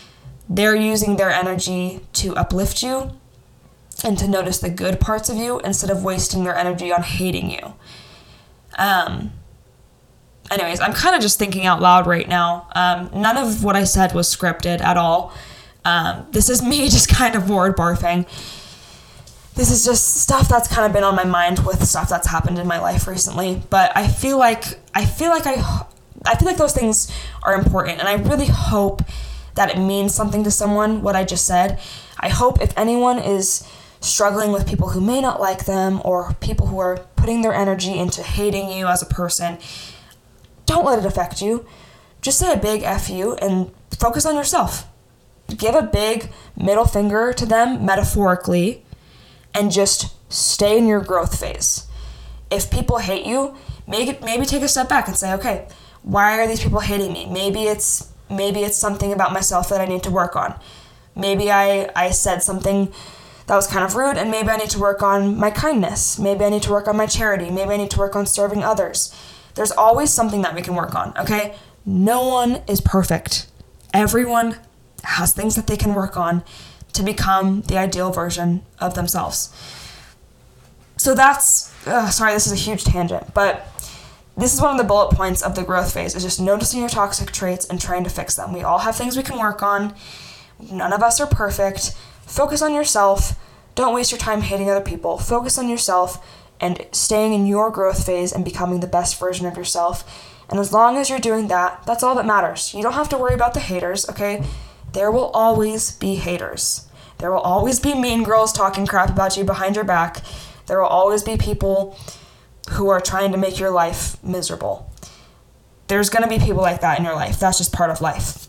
[0.49, 3.11] they're using their energy to uplift you
[4.05, 7.51] and to notice the good parts of you instead of wasting their energy on hating
[7.51, 7.75] you.
[8.79, 9.33] Um,
[10.51, 12.69] anyways, I'm kind of just thinking out loud right now.
[12.75, 15.33] Um, none of what I said was scripted at all.
[15.85, 18.27] Um, this is me just kind of word barfing.
[19.55, 22.59] This is just stuff that's kind of been on my mind with stuff that's happened
[22.59, 23.63] in my life recently.
[23.71, 25.87] But I feel like I feel like I
[26.27, 27.11] I feel like those things
[27.43, 29.03] are important, and I really hope
[29.55, 31.01] that it means something to someone.
[31.01, 31.81] What I just said.
[32.19, 33.67] I hope if anyone is
[34.01, 37.99] struggling with people who may not like them or people who are putting their energy
[37.99, 39.59] into hating you as a person,
[40.67, 41.67] don't let it affect you.
[42.21, 44.87] Just say a big F you and focus on yourself.
[45.57, 48.85] Give a big middle finger to them metaphorically
[49.55, 51.87] and just stay in your growth phase.
[52.51, 53.57] If people hate you,
[53.87, 55.67] maybe maybe take a step back and say, "Okay,
[56.03, 57.27] why are these people hating me?
[57.27, 60.55] Maybe it's maybe it's something about myself that I need to work on.
[61.15, 62.93] Maybe I I said something
[63.47, 66.19] that was kind of rude, and maybe I need to work on my kindness.
[66.19, 67.51] Maybe I need to work on my charity.
[67.51, 69.15] Maybe I need to work on serving others.
[69.55, 71.55] There's always something that we can work on, okay?
[71.85, 73.47] No one is perfect.
[73.95, 74.57] Everyone
[75.05, 76.43] has things that they can work on
[76.93, 79.51] to become the ideal version of themselves.
[80.97, 83.69] so that's uh, sorry, this is a huge tangent, but
[84.37, 86.89] this is one of the bullet points of the growth phase is just noticing your
[86.89, 88.53] toxic traits and trying to fix them.
[88.53, 89.95] We all have things we can work on.
[90.71, 91.95] None of us are perfect.
[92.27, 93.39] Focus on yourself.
[93.75, 95.17] Don't waste your time hating other people.
[95.17, 96.25] Focus on yourself
[96.61, 100.35] and staying in your growth phase and becoming the best version of yourself.
[100.49, 102.75] And as long as you're doing that, that's all that matters.
[102.75, 104.45] You don't have to worry about the haters, okay?
[104.93, 106.89] There will always be haters.
[107.19, 110.23] There will always be mean girls talking crap about you behind your back.
[110.67, 111.99] There will always be people
[112.71, 114.91] who are trying to make your life miserable.
[115.89, 117.39] There's going to be people like that in your life.
[117.39, 118.49] That's just part of life.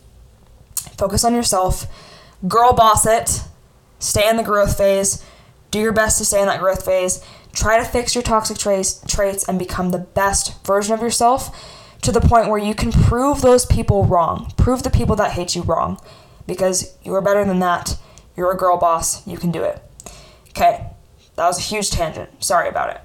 [0.96, 1.86] Focus on yourself.
[2.46, 3.42] Girl boss it.
[3.98, 5.24] Stay in the growth phase.
[5.70, 7.24] Do your best to stay in that growth phase.
[7.52, 12.12] Try to fix your toxic traits, traits and become the best version of yourself to
[12.12, 14.52] the point where you can prove those people wrong.
[14.56, 16.00] Prove the people that hate you wrong
[16.46, 17.98] because you are better than that.
[18.36, 19.26] You're a girl boss.
[19.26, 19.82] You can do it.
[20.50, 20.86] Okay,
[21.36, 22.42] that was a huge tangent.
[22.42, 23.00] Sorry about it.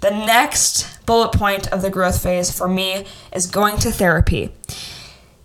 [0.00, 4.52] The next bullet point of the growth phase for me is going to therapy.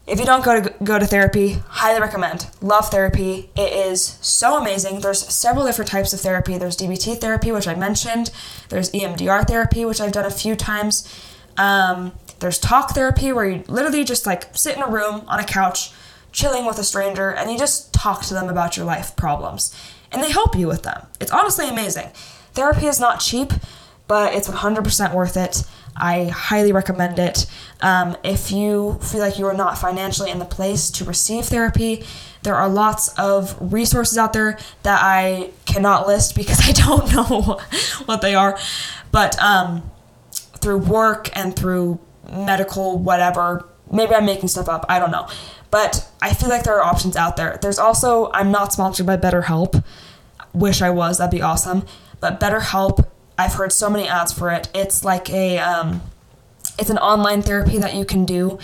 [0.05, 2.47] If you don't go to go to therapy, highly recommend.
[2.61, 3.49] Love therapy.
[3.55, 4.99] It is so amazing.
[4.99, 6.57] There's several different types of therapy.
[6.57, 8.29] There's DBT therapy, which I mentioned.
[8.67, 11.07] There's EMDR therapy, which I've done a few times.
[11.55, 15.45] Um, there's talk therapy, where you literally just like sit in a room on a
[15.45, 15.93] couch,
[16.33, 19.73] chilling with a stranger, and you just talk to them about your life problems,
[20.11, 21.07] and they help you with them.
[21.21, 22.09] It's honestly amazing.
[22.53, 23.53] Therapy is not cheap,
[24.09, 25.63] but it's 100% worth it.
[25.95, 27.45] I highly recommend it.
[27.81, 32.05] Um, if you feel like you are not financially in the place to receive therapy,
[32.43, 37.59] there are lots of resources out there that I cannot list because I don't know
[38.05, 38.57] what they are.
[39.11, 39.89] But um,
[40.59, 41.99] through work and through
[42.31, 45.27] medical, whatever, maybe I'm making stuff up, I don't know.
[45.71, 47.57] But I feel like there are options out there.
[47.61, 49.83] There's also, I'm not sponsored by BetterHelp.
[50.53, 51.85] Wish I was, that'd be awesome.
[52.19, 54.69] But BetterHelp I've heard so many ads for it.
[54.73, 56.01] It's like a um,
[56.77, 58.59] it's an online therapy that you can do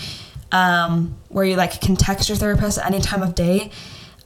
[0.52, 3.72] um, where you like can text your therapist at any time of day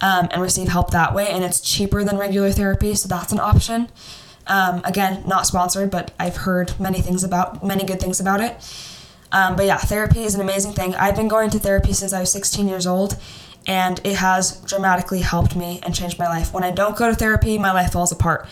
[0.02, 3.40] um, and receive help that way, and it's cheaper than regular therapy, so that's an
[3.40, 3.90] option.
[4.48, 8.56] Um, again, not sponsored, but I've heard many things about many good things about it.
[9.32, 10.94] Um, but yeah, therapy is an amazing thing.
[10.96, 13.18] I've been going to therapy since I was 16 years old,
[13.66, 16.54] and it has dramatically helped me and changed my life.
[16.54, 18.48] When I don't go to therapy, my life falls apart.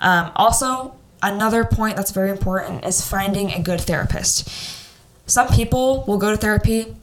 [0.00, 4.46] Um, also, Another point that's very important is finding a good therapist.
[5.24, 6.94] Some people will go to therapy,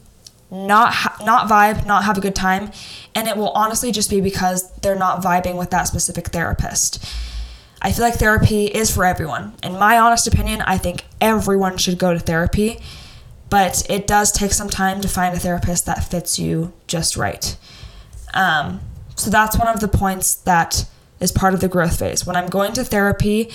[0.51, 2.69] not ha- not vibe, not have a good time,
[3.15, 7.03] and it will honestly just be because they're not vibing with that specific therapist.
[7.81, 9.55] I feel like therapy is for everyone.
[9.63, 12.79] In my honest opinion, I think everyone should go to therapy,
[13.49, 17.57] but it does take some time to find a therapist that fits you just right.
[18.35, 18.81] Um,
[19.15, 20.85] so that's one of the points that
[21.19, 22.23] is part of the growth phase.
[22.23, 23.49] When I'm going to therapy,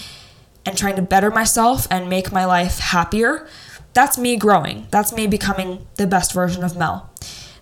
[0.66, 3.48] and trying to better myself and make my life happier,
[3.94, 4.88] that's me growing.
[4.90, 7.10] That's me becoming the best version of Mel.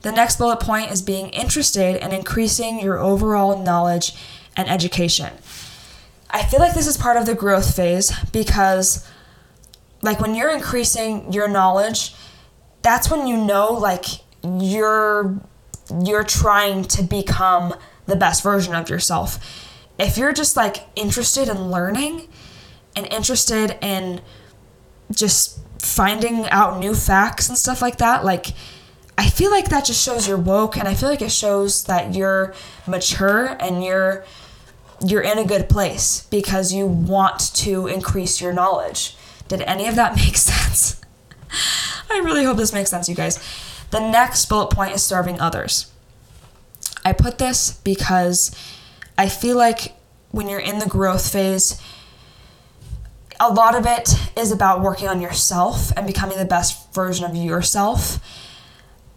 [0.02, 4.14] The next bullet point is being interested in increasing your overall knowledge
[4.56, 5.32] and education.
[6.30, 9.08] I feel like this is part of the growth phase because
[10.02, 12.14] like when you're increasing your knowledge,
[12.82, 14.04] that's when you know like
[14.42, 15.40] you're
[16.04, 17.74] you're trying to become
[18.06, 19.38] the best version of yourself.
[19.98, 22.28] If you're just like interested in learning,
[22.96, 24.20] and interested in
[25.12, 28.48] just finding out new facts and stuff like that, like
[29.16, 32.14] I feel like that just shows you're woke and I feel like it shows that
[32.14, 32.54] you're
[32.86, 34.24] mature and you're
[35.04, 39.16] you're in a good place because you want to increase your knowledge.
[39.48, 41.00] Did any of that make sense?
[42.10, 43.38] I really hope this makes sense, you guys.
[43.90, 45.92] The next bullet point is serving others.
[47.04, 48.50] I put this because
[49.18, 49.94] I feel like
[50.30, 51.80] when you're in the growth phase,
[53.40, 57.34] a lot of it is about working on yourself and becoming the best version of
[57.34, 58.18] yourself.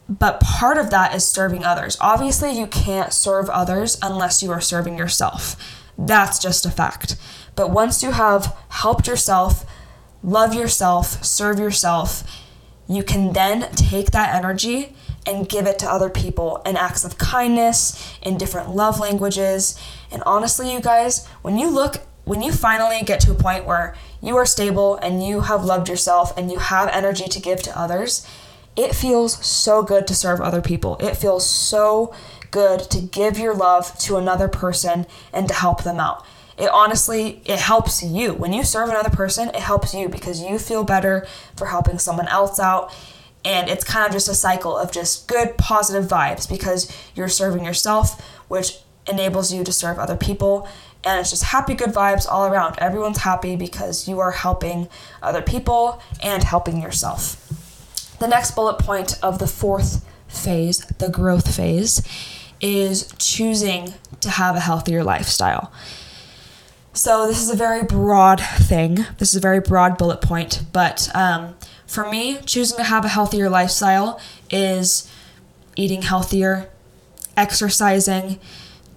[0.10, 1.97] But part of that is serving others.
[1.99, 5.56] Obviously, you can't serve others unless you are serving yourself.
[5.97, 7.18] That's just a fact.
[7.55, 9.65] But once you have helped yourself,
[10.24, 12.24] love yourself, serve yourself,
[12.88, 14.95] you can then take that energy
[15.26, 19.78] and give it to other people in acts of kindness, in different love languages.
[20.09, 23.95] And honestly, you guys, when you look when you finally get to a point where
[24.22, 27.80] you are stable and you have loved yourself and you have energy to give to
[27.80, 28.28] others,
[28.76, 30.97] it feels so good to serve other people.
[30.97, 32.13] It feels so
[32.51, 36.26] good to give your love to another person and to help them out.
[36.57, 38.34] It honestly it helps you.
[38.34, 42.28] When you serve another person, it helps you because you feel better for helping someone
[42.28, 42.93] else out.
[43.45, 47.63] And it's kind of just a cycle of just good positive vibes because you're serving
[47.63, 50.68] yourself, which enables you to serve other people
[51.04, 52.76] and it's just happy, good vibes all around.
[52.80, 54.89] Everyone's happy because you are helping
[55.22, 57.43] other people and helping yourself.
[58.20, 62.02] The next bullet point of the fourth phase, the growth phase,
[62.60, 65.72] is choosing to have a healthier lifestyle.
[66.93, 69.06] So, this is a very broad thing.
[69.20, 71.54] This is a very broad bullet point, but um,
[71.86, 74.20] for me, choosing to have a healthier lifestyle
[74.50, 75.08] is
[75.76, 76.70] eating healthier,
[77.38, 78.39] exercising,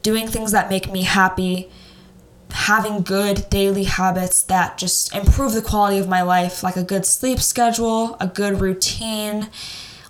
[0.03, 1.71] doing things that make me happy,
[2.53, 7.07] having good daily habits that just improve the quality of my life, like a good
[7.07, 9.49] sleep schedule, a good routine.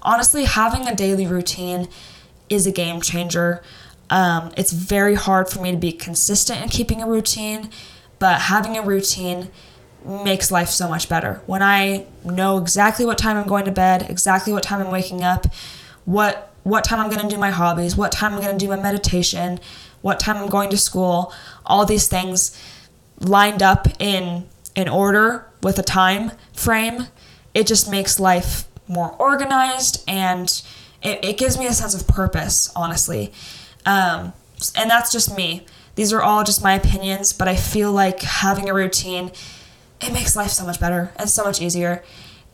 [0.03, 1.89] Honestly, having a daily routine
[2.49, 3.63] is a game changer.
[4.11, 7.71] Um, it's very hard for me to be consistent in keeping a routine,
[8.19, 9.51] but having a routine
[10.05, 11.41] makes life so much better.
[11.47, 15.23] When I know exactly what time I'm going to bed, exactly what time I'm waking
[15.23, 15.47] up,
[16.05, 18.69] what what time I'm going to do my hobbies, what time I'm going to do
[18.69, 19.61] my meditation,
[20.03, 21.33] what time I'm going to school,
[21.71, 22.61] all these things
[23.21, 27.07] lined up in in order with a time frame,
[27.55, 30.63] it just makes life more organized and
[31.03, 33.33] it, it gives me a sense of purpose, honestly.
[33.87, 34.33] Um,
[34.77, 35.67] and that's just me.
[35.95, 39.33] These are all just my opinions, but I feel like having a routine,
[40.01, 42.03] it makes life so much better and so much easier.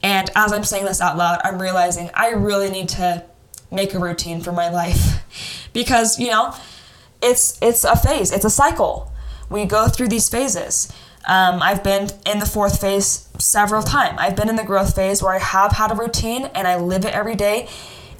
[0.02, 3.24] And as I'm saying this out loud, I'm realizing I really need to
[3.70, 6.54] make a routine for my life because, you know,
[7.26, 9.12] it's it's a phase, it's a cycle.
[9.50, 10.92] We go through these phases.
[11.26, 14.16] Um, I've been in the fourth phase several times.
[14.20, 17.04] I've been in the growth phase where I have had a routine and I live
[17.04, 17.68] it every day,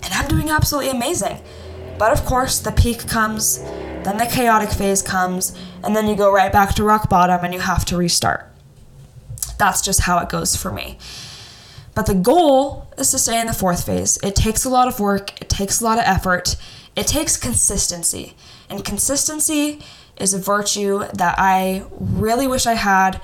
[0.03, 1.39] and I'm doing absolutely amazing.
[1.99, 3.61] But of course, the peak comes,
[4.05, 7.55] then the chaotic phase comes, and then you go right back to rock bottom and
[7.55, 8.53] you have to restart.
[9.57, 10.99] That's just how it goes for me.
[11.95, 14.19] But the goal is to stay in the fourth phase.
[14.23, 16.57] It takes a lot of work, it takes a lot of effort,
[16.95, 18.35] it takes consistency.
[18.69, 19.83] And consistency
[20.19, 23.21] is a virtue that I really wish I had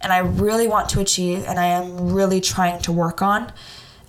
[0.00, 3.52] and I really want to achieve and I am really trying to work on.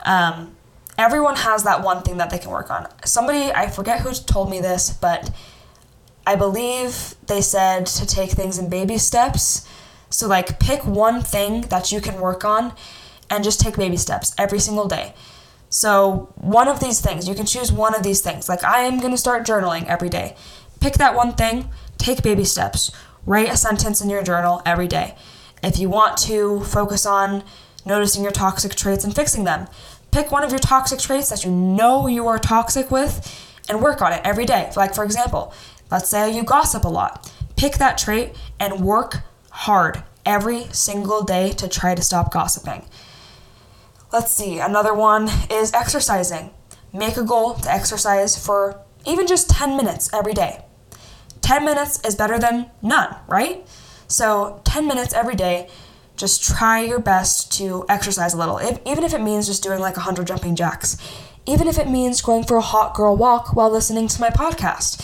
[0.06, 0.56] Um,
[0.98, 2.88] everyone has that one thing that they can work on.
[3.04, 5.32] Somebody, I forget who told me this, but
[6.26, 9.68] I believe they said to take things in baby steps.
[10.10, 12.74] So, like, pick one thing that you can work on
[13.30, 15.14] and just take baby steps every single day.
[15.70, 18.48] So, one of these things, you can choose one of these things.
[18.48, 20.36] Like, I am going to start journaling every day.
[20.80, 22.92] Pick that one thing, take baby steps.
[23.26, 25.16] Write a sentence in your journal every day.
[25.64, 27.44] If you want to focus on
[27.86, 29.68] noticing your toxic traits and fixing them,
[30.12, 34.02] pick one of your toxic traits that you know you are toxic with and work
[34.02, 34.72] on it every day.
[34.76, 35.54] Like, for example,
[35.92, 37.32] let's say you gossip a lot.
[37.56, 42.86] Pick that trait and work hard every single day to try to stop gossiping.
[44.14, 46.52] Let's see, another one is exercising.
[46.94, 50.64] Make a goal to exercise for even just 10 minutes every day.
[51.48, 53.66] 10 minutes is better than none, right?
[54.08, 55.70] So, 10 minutes every day,
[56.18, 59.80] just try your best to exercise a little, if, even if it means just doing
[59.80, 60.98] like 100 jumping jacks,
[61.46, 65.02] even if it means going for a hot girl walk while listening to my podcast.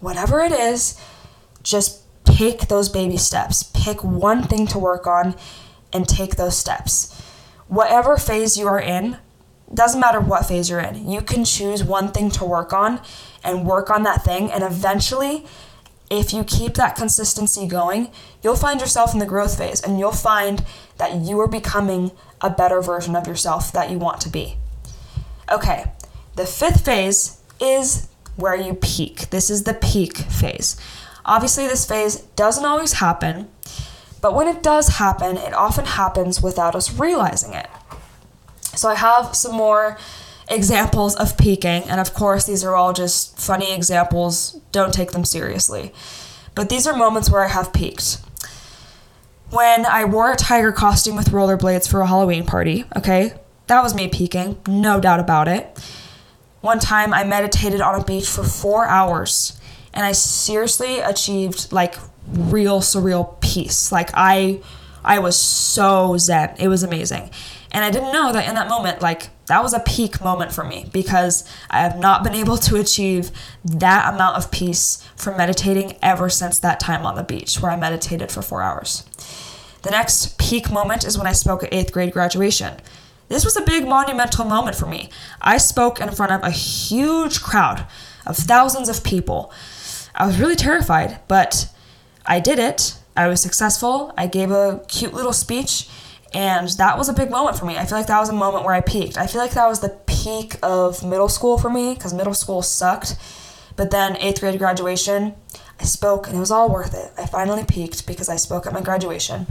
[0.00, 1.00] Whatever it is,
[1.62, 3.62] just take those baby steps.
[3.62, 5.36] Pick one thing to work on
[5.92, 7.16] and take those steps
[7.68, 9.18] whatever phase you are in,
[9.72, 13.00] doesn't matter what phase you're in, you can choose one thing to work on
[13.42, 14.50] and work on that thing.
[14.50, 15.44] And eventually,
[16.10, 18.10] if you keep that consistency going,
[18.42, 20.64] you'll find yourself in the growth phase and you'll find
[20.98, 24.56] that you are becoming a better version of yourself that you want to be.
[25.50, 25.92] Okay,
[26.36, 29.30] the fifth phase is where you peak.
[29.30, 30.76] This is the peak phase.
[31.24, 33.48] Obviously, this phase doesn't always happen.
[34.20, 37.68] But when it does happen, it often happens without us realizing it.
[38.74, 39.98] So I have some more
[40.48, 44.60] examples of peaking, and of course, these are all just funny examples.
[44.72, 45.92] Don't take them seriously.
[46.54, 48.18] But these are moments where I have peaked.
[49.50, 53.34] When I wore a tiger costume with rollerblades for a Halloween party, okay,
[53.66, 55.78] that was me peaking, no doubt about it.
[56.60, 59.58] One time I meditated on a beach for four hours,
[59.94, 61.94] and I seriously achieved like
[62.28, 63.92] real surreal peace.
[63.92, 64.60] Like I
[65.04, 66.54] I was so zen.
[66.58, 67.30] It was amazing.
[67.70, 70.64] And I didn't know that in that moment like that was a peak moment for
[70.64, 73.30] me because I have not been able to achieve
[73.64, 77.76] that amount of peace from meditating ever since that time on the beach where I
[77.76, 79.04] meditated for 4 hours.
[79.82, 82.74] The next peak moment is when I spoke at 8th grade graduation.
[83.28, 85.10] This was a big monumental moment for me.
[85.40, 87.86] I spoke in front of a huge crowd
[88.24, 89.52] of thousands of people.
[90.14, 91.68] I was really terrified, but
[92.24, 92.96] I did it.
[93.16, 94.12] I was successful.
[94.16, 95.88] I gave a cute little speech,
[96.36, 97.78] and that was a big moment for me.
[97.78, 99.16] I feel like that was a moment where I peaked.
[99.16, 102.60] I feel like that was the peak of middle school for me because middle school
[102.60, 103.16] sucked.
[103.74, 105.34] But then eighth grade graduation,
[105.80, 107.10] I spoke, and it was all worth it.
[107.16, 109.46] I finally peaked because I spoke at my graduation.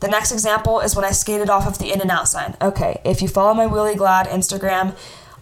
[0.00, 2.56] The next example is when I skated off of the in and out sign.
[2.60, 4.96] Okay, if you follow my Wheelie Glad Instagram,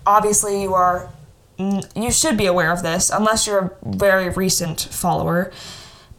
[0.07, 1.09] obviously you are
[1.97, 5.51] you should be aware of this unless you're a very recent follower.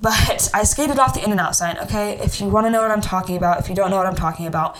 [0.01, 2.17] But I skated off the in and out sign, okay?
[2.19, 4.15] If you want to know what I'm talking about, if you don't know what I'm
[4.15, 4.77] talking about,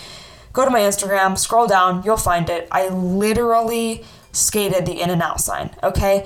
[0.54, 2.68] go to my Instagram, scroll down, you'll find it.
[2.72, 6.26] I literally skated the in and out sign, okay?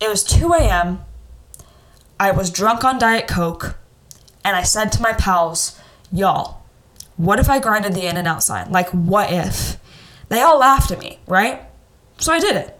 [0.00, 1.04] It was 2 a.m.
[2.18, 3.78] I was drunk on Diet Coke,
[4.44, 5.78] and I said to my pals,
[6.10, 6.62] y'all,
[7.16, 8.70] what if I grinded the in and out sign?
[8.72, 9.78] Like, what if?
[10.28, 11.62] They all laughed at me, right?
[12.18, 12.78] So I did it.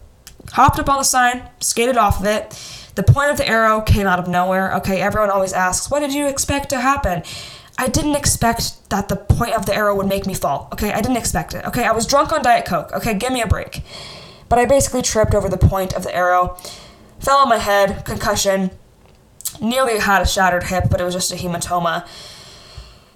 [0.53, 2.78] Hopped up on the sign, skated off of it.
[2.99, 4.75] The point of the arrow came out of nowhere.
[4.79, 7.23] Okay, everyone always asks, what did you expect to happen?
[7.79, 10.69] I didn't expect that the point of the arrow would make me fall.
[10.73, 11.65] Okay, I didn't expect it.
[11.65, 12.91] Okay, I was drunk on Diet Coke.
[12.93, 13.85] Okay, give me a break.
[14.49, 16.59] But I basically tripped over the point of the arrow,
[17.21, 18.73] fell on my head, concussion,
[19.61, 22.05] nearly had a shattered hip, but it was just a hematoma.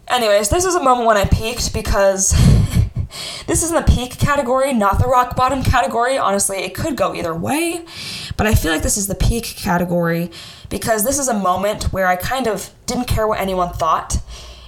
[0.06, 2.30] Anyways, this is a moment when I peaked because
[3.48, 6.18] this is in the peak category, not the rock bottom category.
[6.18, 7.84] Honestly, it could go either way,
[8.42, 10.28] but I feel like this is the peak category
[10.68, 14.16] because this is a moment where I kind of didn't care what anyone thought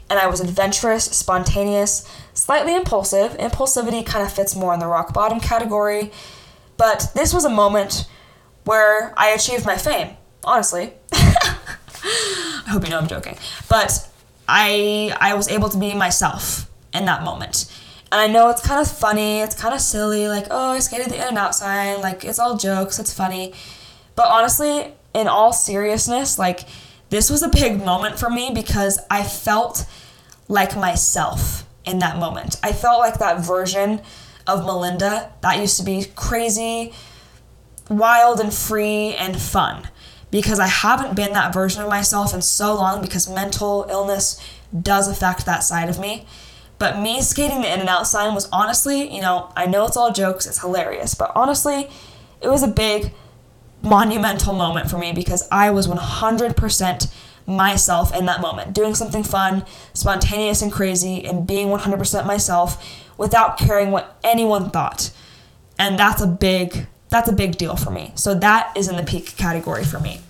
[0.09, 3.33] and I was adventurous, spontaneous, slightly impulsive.
[3.33, 6.13] Impulsivity kind of fits more in the rock bottom category,
[6.77, 8.09] but this was a moment
[8.63, 10.93] where I achieved my fame, honestly.
[11.13, 13.37] I hope you know I'm joking.
[13.69, 14.09] But
[14.47, 17.69] I I was able to be myself in that moment.
[18.15, 21.09] And I know it's kind of funny, it's kind of silly, like, oh, I skated
[21.09, 23.53] the in and out sign, like, it's all jokes, it's funny.
[24.15, 26.61] But honestly, in all seriousness, like,
[27.11, 29.85] this was a big moment for me because I felt
[30.47, 32.57] like myself in that moment.
[32.63, 34.01] I felt like that version
[34.47, 36.93] of Melinda that used to be crazy,
[37.91, 39.89] wild, and free and fun
[40.31, 44.41] because I haven't been that version of myself in so long because mental illness
[44.73, 46.29] does affect that side of me.
[46.79, 49.97] But me skating the in and out sign was honestly, you know, I know it's
[49.97, 51.89] all jokes, it's hilarious, but honestly,
[52.41, 53.13] it was a big
[53.83, 57.13] monumental moment for me because I was 100%
[57.47, 62.83] myself in that moment, doing something fun, spontaneous and crazy, and being 100% myself
[63.17, 65.11] without caring what anyone thought.
[65.79, 68.11] And that's a big that's a big deal for me.
[68.17, 70.21] So that is in the peak category for me.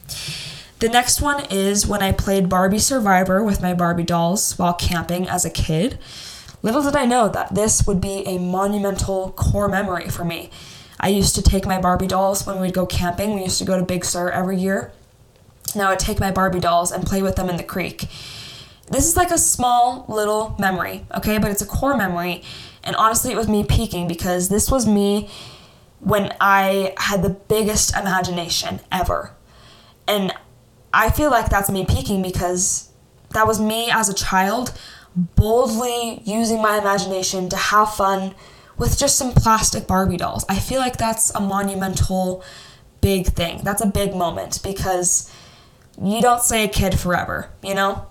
[0.80, 5.26] The next one is when I played Barbie Survivor with my Barbie dolls while camping
[5.26, 5.98] as a kid.
[6.64, 10.48] Little did I know that this would be a monumental core memory for me.
[10.98, 13.34] I used to take my Barbie dolls when we'd go camping.
[13.34, 14.90] We used to go to Big Sur every year.
[15.76, 18.08] Now I'd take my Barbie dolls and play with them in the creek.
[18.90, 22.42] This is like a small little memory, okay, but it's a core memory.
[22.82, 25.28] And honestly, it was me peaking because this was me
[26.00, 29.32] when I had the biggest imagination ever.
[30.08, 30.32] And
[30.94, 32.88] I feel like that's me peaking because
[33.34, 34.72] that was me as a child
[35.16, 38.34] boldly using my imagination to have fun
[38.76, 40.44] with just some plastic Barbie dolls.
[40.48, 42.42] I feel like that's a monumental
[43.00, 43.60] big thing.
[43.62, 45.30] That's a big moment because
[46.02, 48.06] you don't stay a kid forever, you know?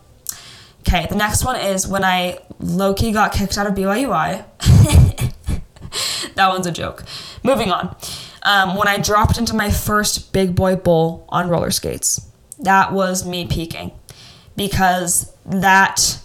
[0.82, 4.46] Okay, the next one is when I low key got kicked out of BYUI.
[6.36, 7.04] that one's a joke.
[7.42, 7.96] Moving on.
[8.44, 12.30] Um, when I dropped into my first big boy bowl on roller skates,
[12.60, 13.92] that was me peaking
[14.56, 16.20] because that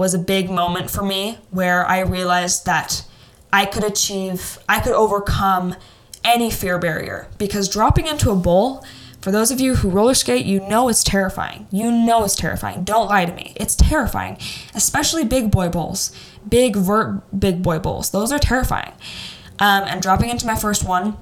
[0.00, 3.04] was a big moment for me where I realized that
[3.52, 5.76] I could achieve, I could overcome
[6.24, 8.82] any fear barrier because dropping into a bowl
[9.20, 11.68] for those of you who roller skate, you know it's terrifying.
[11.70, 12.82] You know it's terrifying.
[12.84, 13.52] Don't lie to me.
[13.56, 14.38] It's terrifying,
[14.74, 16.16] especially big boy bowls,
[16.48, 18.10] big vert big boy bowls.
[18.10, 18.92] Those are terrifying.
[19.58, 21.18] Um, and dropping into my first one,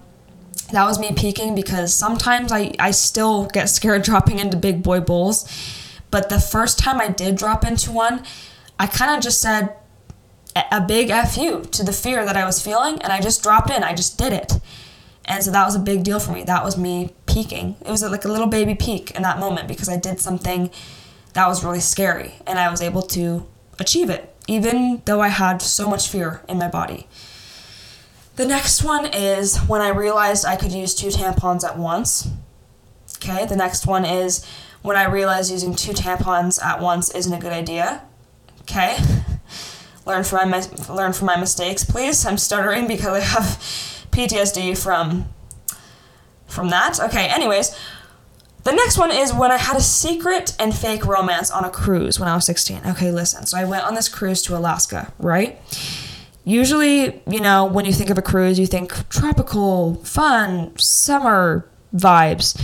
[0.70, 5.00] that was me peaking because sometimes I, I still get scared dropping into big boy
[5.00, 5.50] bowls.
[6.12, 8.22] But the first time I did drop into one,
[8.78, 9.74] I kind of just said
[10.70, 13.82] a big fu to the fear that I was feeling, and I just dropped in.
[13.82, 14.52] I just did it.
[15.24, 16.42] And so that was a big deal for me.
[16.44, 17.76] That was me peaking.
[17.84, 20.70] It was like a little baby peak in that moment because I did something
[21.34, 23.46] that was really scary and I was able to
[23.78, 27.06] achieve it, even though I had so much fear in my body.
[28.36, 32.28] The next one is when I realized I could use two tampons at once.
[33.16, 34.46] Okay, the next one is
[34.80, 38.02] when I realized using two tampons at once isn't a good idea.
[38.70, 38.98] Okay,
[40.04, 42.26] learn from my learn from my mistakes, please.
[42.26, 43.44] I'm stuttering because I have
[44.10, 45.26] PTSD from
[46.46, 47.00] from that.
[47.00, 47.74] Okay, anyways,
[48.64, 52.20] the next one is when I had a secret and fake romance on a cruise
[52.20, 52.82] when I was 16.
[52.88, 53.46] Okay, listen.
[53.46, 55.58] So I went on this cruise to Alaska, right?
[56.44, 62.60] Usually, you know, when you think of a cruise, you think tropical, fun, summer vibes.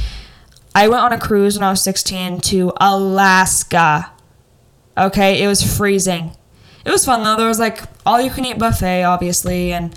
[0.75, 4.11] I went on a cruise when I was 16 to Alaska.
[4.97, 6.33] Okay, it was freezing.
[6.85, 7.37] It was fun though.
[7.37, 9.95] There was like all you can eat buffet, obviously, and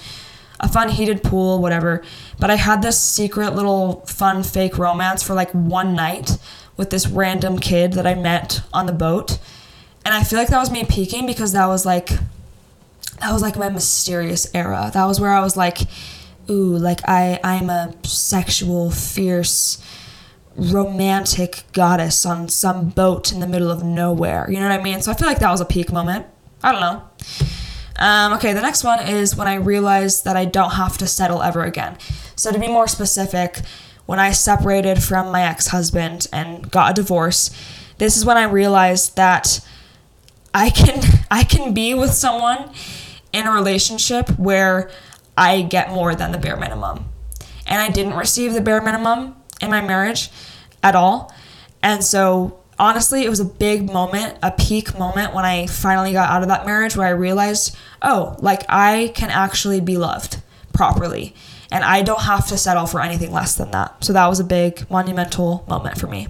[0.59, 2.03] a fun heated pool, whatever.
[2.39, 6.37] But I had this secret little fun fake romance for like one night
[6.77, 9.39] with this random kid that I met on the boat.
[10.05, 12.09] And I feel like that was me peaking because that was like
[13.19, 14.89] that was like my mysterious era.
[14.93, 15.79] That was where I was like,
[16.49, 19.83] ooh, like I I'm a sexual, fierce,
[20.57, 24.49] romantic goddess on some boat in the middle of nowhere.
[24.49, 25.01] You know what I mean?
[25.01, 26.25] So I feel like that was a peak moment.
[26.63, 27.03] I don't know.
[27.99, 31.41] Um, okay, the next one is when I realized that I don't have to settle
[31.41, 31.97] ever again.
[32.35, 33.61] So to be more specific,
[34.05, 37.51] when I separated from my ex-husband and got a divorce,
[37.97, 39.59] this is when I realized that
[40.53, 42.71] I can I can be with someone
[43.33, 44.89] in a relationship where
[45.37, 47.05] I get more than the bare minimum.
[47.67, 50.29] And I didn't receive the bare minimum in my marriage
[50.87, 51.33] at all.
[51.83, 56.29] And so honestly, it was a big moment, a peak moment when I finally got
[56.29, 60.41] out of that marriage where I realized, oh, like I can actually be loved
[60.73, 61.35] properly
[61.71, 64.03] and I don't have to settle for anything less than that.
[64.03, 66.27] So that was a big monumental moment for me.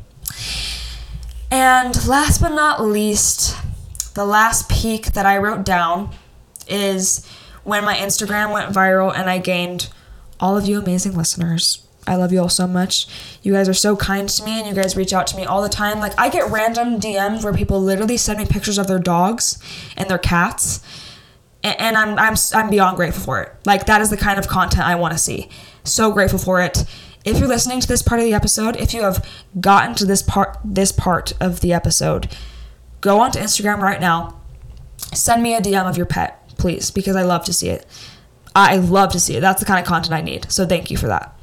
[1.51, 3.55] And last but not least,
[4.15, 6.09] the last peak that I wrote down
[6.67, 7.25] is
[7.63, 9.89] when my Instagram went viral and I gained
[10.39, 11.86] all of you amazing listeners.
[12.07, 13.07] I love you all so much.
[13.43, 15.61] You guys are so kind to me and you guys reach out to me all
[15.61, 15.99] the time.
[15.99, 19.61] Like I get random DMs where people literally send me pictures of their dogs
[19.97, 20.81] and their cats.
[21.63, 23.53] And I'm I'm I'm beyond grateful for it.
[23.65, 25.49] Like that is the kind of content I want to see.
[25.83, 26.85] So grateful for it.
[27.25, 29.27] If you're listening to this part of the episode, if you have
[29.59, 32.29] gotten to this part this part of the episode,
[33.01, 34.39] go onto Instagram right now.
[35.13, 37.85] Send me a DM of your pet, please, because I love to see it.
[38.55, 39.41] I love to see it.
[39.41, 40.51] That's the kind of content I need.
[40.51, 41.33] So thank you for that.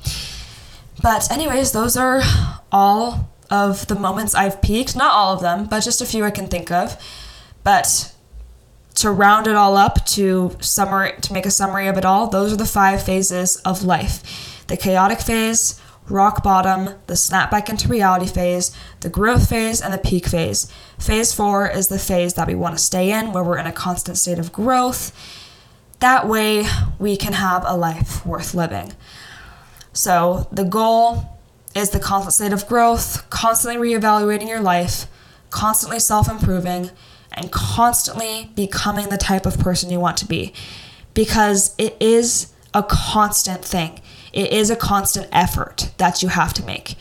[1.05, 2.23] But, anyways, those are
[2.73, 4.97] all of the moments I've peaked.
[4.97, 6.97] Not all of them, but just a few I can think of.
[7.63, 8.15] But
[8.95, 12.55] to round it all up, to summary, to make a summary of it all, those
[12.55, 15.79] are the five phases of life: the chaotic phase,
[16.09, 20.73] rock bottom, the snapback into reality phase, the growth phase, and the peak phase.
[20.99, 23.73] Phase four is the phase that we want to stay in, where we're in a
[23.73, 25.13] constant state of growth.
[26.01, 26.65] That way,
[26.99, 28.95] we can have a life worth living.
[29.95, 31.25] So the goal
[31.75, 35.07] is the constant state of growth, constantly reevaluating your life,
[35.51, 36.91] constantly self improving,
[37.33, 40.53] and constantly becoming the type of person you want to be.
[41.15, 44.01] Because it is a constant thing,
[44.33, 46.97] it is a constant effort that you have to make.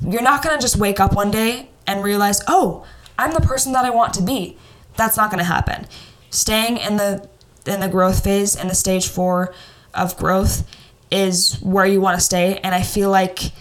[0.00, 2.84] You're not gonna just wake up one day and realize, oh,
[3.16, 4.56] I'm the person that I want to be.
[4.96, 5.86] That's not gonna happen.
[6.30, 7.28] Staying in the
[7.64, 9.54] in the growth phase in the stage four
[9.94, 10.64] of growth
[11.10, 13.52] is where you want to stay and i feel like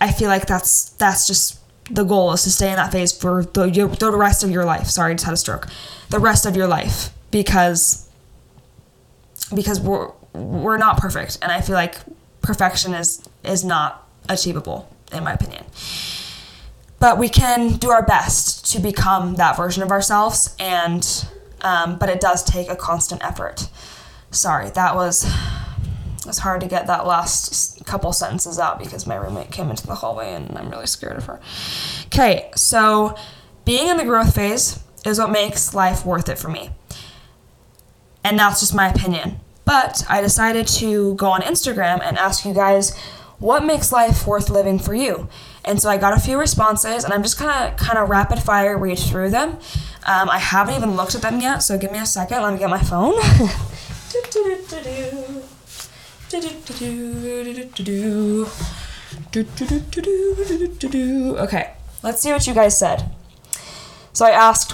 [0.00, 3.44] i feel like that's that's just the goal is to stay in that phase for
[3.44, 3.66] the,
[3.98, 4.86] the rest of your life.
[4.86, 5.68] Sorry I just had a stroke.
[6.10, 8.08] The rest of your life because
[9.54, 11.96] because we're we're not perfect and i feel like
[12.40, 15.64] perfection is is not achievable in my opinion.
[16.98, 21.26] But we can do our best to become that version of ourselves and
[21.62, 23.68] um, but it does take a constant effort.
[24.30, 25.30] Sorry that was
[26.26, 29.96] it's hard to get that last couple sentences out because my roommate came into the
[29.96, 31.40] hallway and I'm really scared of her.
[32.06, 33.16] Okay, so
[33.64, 36.70] being in the growth phase is what makes life worth it for me.
[38.24, 39.40] And that's just my opinion.
[39.64, 42.96] But I decided to go on Instagram and ask you guys
[43.38, 45.28] what makes life worth living for you.
[45.64, 48.76] And so I got a few responses, and I'm just gonna kind of rapid fire
[48.76, 49.58] read through them.
[50.06, 52.42] Um, I haven't even looked at them yet, so give me a second.
[52.42, 53.14] Let me get my phone.
[61.38, 63.10] Okay, let's see what you guys said.
[64.12, 64.72] So I asked,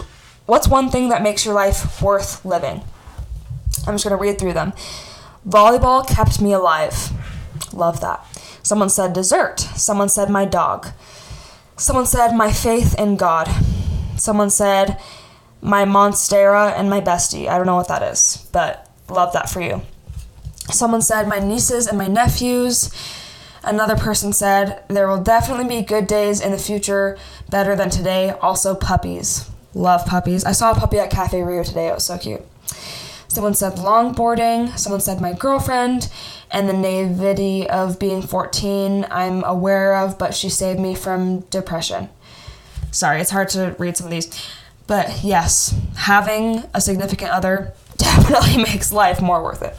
[0.48, 2.82] What's one thing that makes your life worth living?
[3.86, 4.72] I'm just going to read through them.
[5.46, 7.10] Volleyball kept me alive.
[7.74, 8.24] Love that.
[8.62, 9.60] Someone said dessert.
[9.60, 10.88] Someone said my dog.
[11.76, 13.46] Someone said my faith in God.
[14.16, 14.98] Someone said
[15.60, 17.46] my monstera and my bestie.
[17.46, 19.82] I don't know what that is, but love that for you.
[20.70, 22.90] Someone said, My nieces and my nephews.
[23.64, 27.18] Another person said, There will definitely be good days in the future,
[27.50, 28.30] better than today.
[28.30, 29.50] Also, puppies.
[29.74, 30.44] Love puppies.
[30.44, 31.88] I saw a puppy at Cafe Rio today.
[31.88, 32.42] It was so cute.
[33.28, 34.78] Someone said longboarding.
[34.78, 36.10] Someone said my girlfriend.
[36.50, 42.08] And the naivety of being 14, I'm aware of, but she saved me from depression.
[42.90, 44.48] Sorry, it's hard to read some of these.
[44.86, 49.76] But yes, having a significant other definitely makes life more worth it.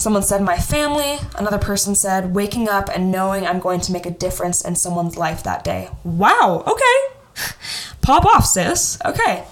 [0.00, 1.18] Someone said, My family.
[1.36, 5.18] Another person said, Waking up and knowing I'm going to make a difference in someone's
[5.18, 5.90] life that day.
[6.04, 7.52] Wow, okay.
[8.00, 8.98] Pop off, sis.
[9.04, 9.44] Okay.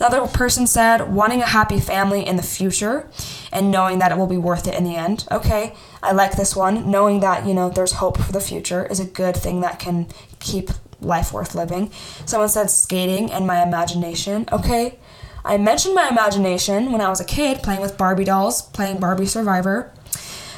[0.00, 3.08] Another person said, Wanting a happy family in the future
[3.52, 5.28] and knowing that it will be worth it in the end.
[5.30, 6.90] Okay, I like this one.
[6.90, 10.08] Knowing that, you know, there's hope for the future is a good thing that can
[10.40, 10.70] keep
[11.00, 11.92] life worth living.
[12.26, 14.48] Someone said skating and my imagination.
[14.50, 14.98] Okay,
[15.44, 19.26] I mentioned my imagination when I was a kid playing with Barbie dolls, playing Barbie
[19.26, 19.92] Survivor.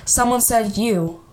[0.04, 1.24] Someone said you.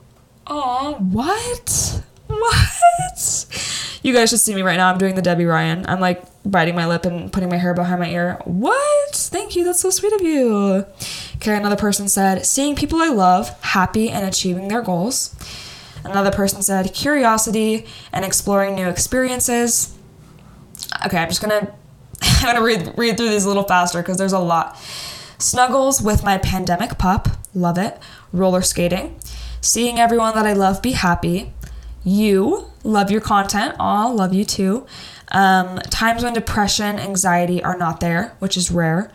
[0.48, 2.02] Aw, what?
[2.28, 4.00] What?
[4.02, 4.92] You guys should see me right now.
[4.92, 5.86] I'm doing the Debby Ryan.
[5.88, 8.40] I'm like biting my lip and putting my hair behind my ear.
[8.44, 9.16] What?
[9.16, 9.64] Thank you.
[9.64, 10.86] That's so sweet of you.
[11.36, 15.36] Okay, another person said, seeing people I love happy and achieving their goals.
[16.04, 19.96] Another person said, curiosity and exploring new experiences.
[21.06, 21.74] Okay, I'm just gonna
[22.42, 24.78] I'm gonna read read through these a little faster because there's a lot.
[25.38, 28.00] Snuggles with my pandemic pup, love it.
[28.32, 29.20] Roller skating,
[29.62, 31.54] seeing everyone that I love be happy.
[32.04, 34.86] You love your content, aw, love you too.
[35.32, 39.12] Um, times when depression, anxiety are not there, which is rare.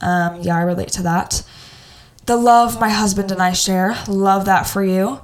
[0.00, 1.42] Um, yeah, I relate to that.
[2.26, 5.20] The love my husband and I share, love that for you.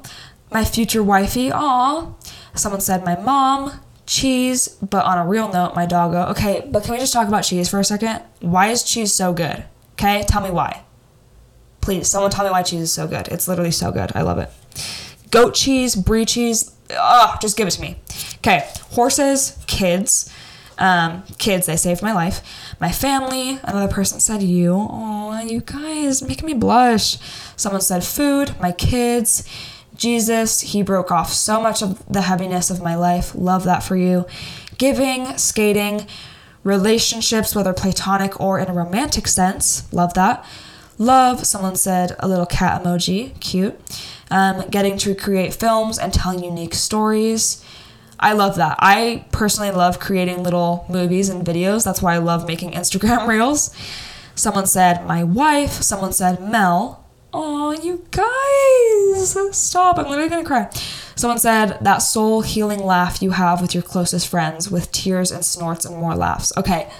[0.52, 2.14] My future wifey, aw.
[2.54, 6.30] Someone said my mom, cheese, but on a real note, my doggo.
[6.30, 8.22] Okay, but can we just talk about cheese for a second?
[8.40, 9.64] Why is cheese so good?
[9.92, 10.82] Okay, tell me why.
[11.80, 13.28] Please, someone tell me why cheese is so good.
[13.28, 14.12] It's literally so good.
[14.14, 14.50] I love it.
[15.30, 17.96] Goat cheese, brie cheese, ugh, just give it to me.
[18.38, 20.32] Okay, horses, kids.
[20.78, 22.42] Um, kids, they saved my life.
[22.80, 24.74] My family, another person said you.
[24.74, 27.18] Oh, you guys making me blush.
[27.56, 29.44] Someone said food, my kids,
[29.96, 33.34] Jesus, he broke off so much of the heaviness of my life.
[33.34, 34.26] Love that for you.
[34.78, 36.06] Giving, skating,
[36.64, 39.92] relationships, whether platonic or in a romantic sense.
[39.92, 40.44] Love that.
[40.98, 43.78] Love, someone said a little cat emoji, cute.
[44.30, 47.62] Um, getting to create films and telling unique stories.
[48.18, 48.76] I love that.
[48.78, 51.84] I personally love creating little movies and videos.
[51.84, 53.74] That's why I love making Instagram reels.
[54.34, 55.82] Someone said my wife.
[55.82, 57.01] Someone said Mel.
[57.34, 59.98] Oh, you guys, stop.
[59.98, 60.68] I'm literally gonna cry.
[61.14, 65.44] Someone said that soul healing laugh you have with your closest friends with tears and
[65.44, 66.52] snorts and more laughs.
[66.56, 66.90] Okay,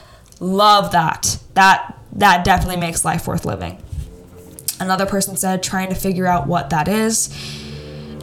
[0.41, 1.39] love that.
[1.55, 3.83] That that definitely makes life worth living.
[4.81, 7.29] Another person said trying to figure out what that is.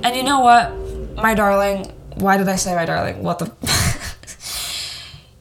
[0.04, 0.74] And you know what,
[1.16, 3.24] my darling, why did I say my darling?
[3.24, 3.52] What the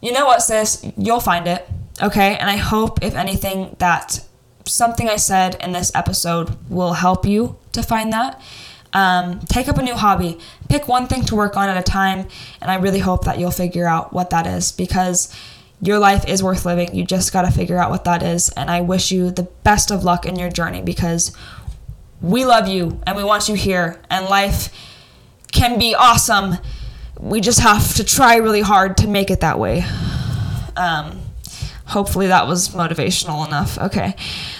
[0.01, 0.85] You know what, sis?
[0.97, 1.69] You'll find it.
[2.01, 2.37] Okay?
[2.37, 4.21] And I hope if anything that
[4.69, 8.41] something I said in this episode will help you to find that.
[8.93, 10.39] Um, take up a new hobby.
[10.69, 12.27] Pick one thing to work on at a time,
[12.61, 15.35] and I really hope that you'll figure out what that is because
[15.81, 16.95] your life is worth living.
[16.95, 19.91] You just got to figure out what that is, and I wish you the best
[19.91, 21.37] of luck in your journey because
[22.21, 24.73] we love you and we want you here, and life
[25.53, 26.57] can be awesome.
[27.21, 29.85] We just have to try really hard to make it that way.
[30.77, 31.21] Um,
[31.89, 33.79] hopefully that was motivational enough.
[33.79, 34.15] Okay.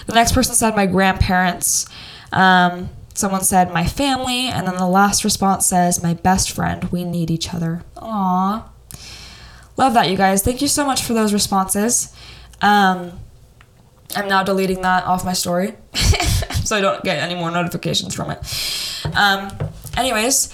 [0.07, 1.87] The next person said my grandparents.
[2.31, 6.85] Um, someone said my family, and then the last response says my best friend.
[6.85, 7.83] We need each other.
[7.97, 8.63] Aww.
[9.77, 10.43] Love that, you guys.
[10.43, 12.13] Thank you so much for those responses.
[12.61, 13.19] Um,
[14.15, 15.75] I'm now deleting that off my story
[16.63, 18.39] so I don't get any more notifications from it.
[19.15, 19.49] Um,
[19.95, 20.53] anyways,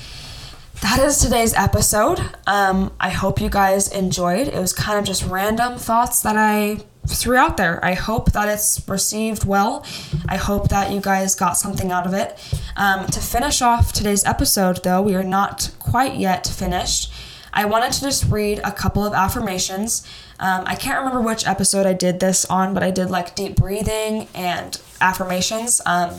[0.85, 2.19] that is today's episode.
[2.45, 4.47] Um, I hope you guys enjoyed.
[4.47, 6.77] It was kind of just random thoughts that I
[7.07, 7.83] threw out there.
[7.83, 9.83] I hope that it's received well.
[10.29, 12.37] I hope that you guys got something out of it.
[12.75, 17.11] Um, to finish off today's episode, though, we are not quite yet finished.
[17.51, 20.07] I wanted to just read a couple of affirmations.
[20.39, 23.55] Um, I can't remember which episode I did this on, but I did like deep
[23.55, 25.81] breathing and affirmations.
[25.83, 26.11] Um,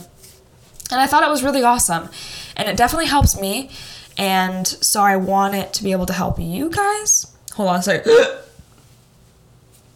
[0.91, 2.09] and I thought it was really awesome.
[2.57, 3.71] And it definitely helps me.
[4.19, 7.33] And so I want it to be able to help you guys.
[7.55, 7.83] Hold on a.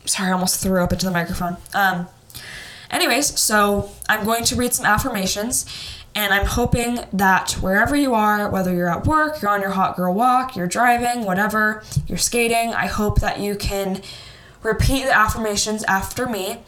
[0.07, 1.57] Sorry, I almost threw up into the microphone.
[1.75, 2.09] Um,
[2.91, 5.67] anyways, so I'm going to read some affirmations,
[6.15, 9.97] and I'm hoping that wherever you are, whether you're at work, you're on your hot
[9.97, 14.03] girl walk, you're driving, whatever, you're skating, I hope that you can
[14.63, 16.59] repeat the affirmations after me,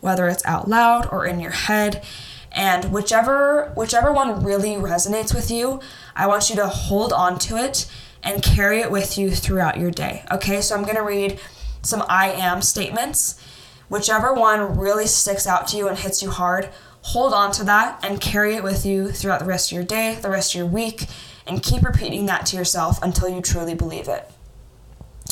[0.00, 2.04] whether it's out loud or in your head.
[2.52, 5.80] And whichever whichever one really resonates with you,
[6.14, 7.90] I want you to hold on to it
[8.22, 10.24] and carry it with you throughout your day.
[10.30, 11.40] Okay, so I'm gonna read
[11.82, 13.42] some I am statements.
[13.88, 16.68] Whichever one really sticks out to you and hits you hard,
[17.02, 20.16] hold on to that and carry it with you throughout the rest of your day,
[20.20, 21.06] the rest of your week,
[21.46, 24.30] and keep repeating that to yourself until you truly believe it.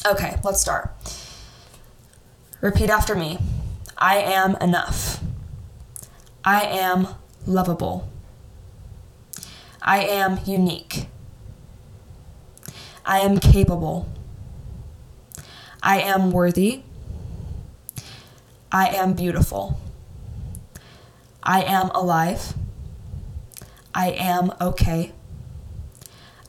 [0.07, 0.91] Okay, let's start.
[2.61, 3.39] Repeat after me
[3.97, 5.20] I am enough.
[6.45, 7.09] I am
[7.47, 8.09] lovable.
[9.83, 11.07] I am unique.
[13.05, 14.09] I am capable.
[15.83, 16.83] I am worthy.
[18.70, 19.79] I am beautiful.
[21.43, 22.55] I am alive.
[23.95, 25.12] I am okay.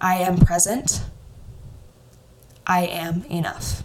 [0.02, 1.02] I am present.
[2.68, 3.84] I am enough.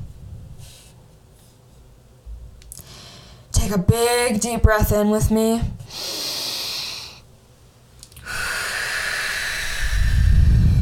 [3.53, 5.63] Take a big deep breath in with me.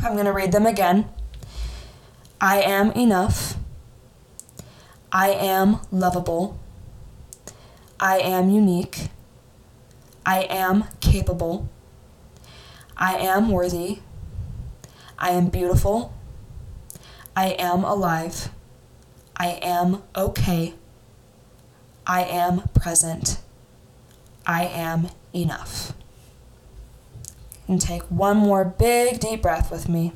[0.05, 1.09] I'm going to read them again.
[2.40, 3.57] I am enough.
[5.12, 6.59] I am lovable.
[8.00, 9.11] I am unique.
[10.26, 11.68] I am capable.
[12.96, 14.00] I am worthy.
[15.20, 16.12] I am beautiful.
[17.36, 18.48] I am alive.
[19.36, 20.74] I am okay.
[22.05, 23.38] I am present.
[24.44, 25.92] I am enough.
[27.69, 30.13] And take one more big deep breath with me.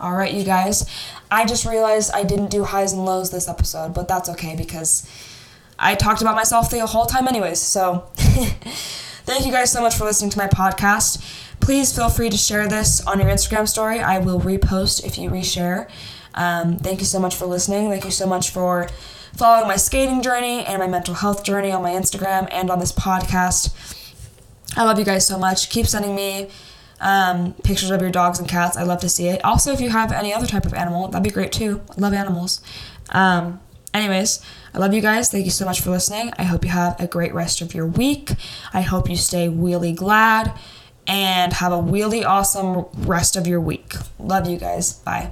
[0.00, 0.84] All right, you guys.
[1.30, 5.08] I just realized I didn't do highs and lows this episode, but that's okay because
[5.78, 7.60] I talked about myself the whole time, anyways.
[7.60, 11.22] So, thank you guys so much for listening to my podcast.
[11.60, 14.00] Please feel free to share this on your Instagram story.
[14.00, 15.88] I will repost if you reshare.
[16.34, 17.88] Um, thank you so much for listening.
[17.88, 18.88] Thank you so much for
[19.36, 22.92] following my skating journey and my mental health journey on my Instagram and on this
[22.92, 23.72] podcast.
[24.76, 25.70] I love you guys so much.
[25.70, 26.48] Keep sending me
[27.00, 28.76] um, pictures of your dogs and cats.
[28.76, 29.44] I love to see it.
[29.44, 31.82] Also, if you have any other type of animal, that'd be great too.
[31.90, 32.60] I love animals.
[33.10, 33.60] Um,
[33.92, 34.40] anyways,
[34.72, 35.30] I love you guys.
[35.30, 36.32] Thank you so much for listening.
[36.38, 38.32] I hope you have a great rest of your week.
[38.72, 40.52] I hope you stay wheelie glad
[41.06, 43.94] and have a really awesome rest of your week.
[44.18, 44.92] Love you guys.
[44.92, 45.30] Bye.